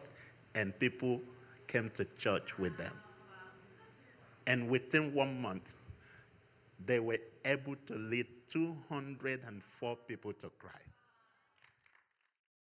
and 0.54 0.76
people 0.78 1.20
came 1.68 1.90
to 1.96 2.06
church 2.18 2.58
with 2.58 2.74
them. 2.78 2.92
And 4.46 4.70
within 4.70 5.12
one 5.14 5.40
month, 5.40 5.72
they 6.84 7.00
were 7.00 7.18
able 7.44 7.76
to 7.86 7.94
lead 7.94 8.26
204 8.52 9.96
people 10.06 10.32
to 10.34 10.50
Christ. 10.58 10.95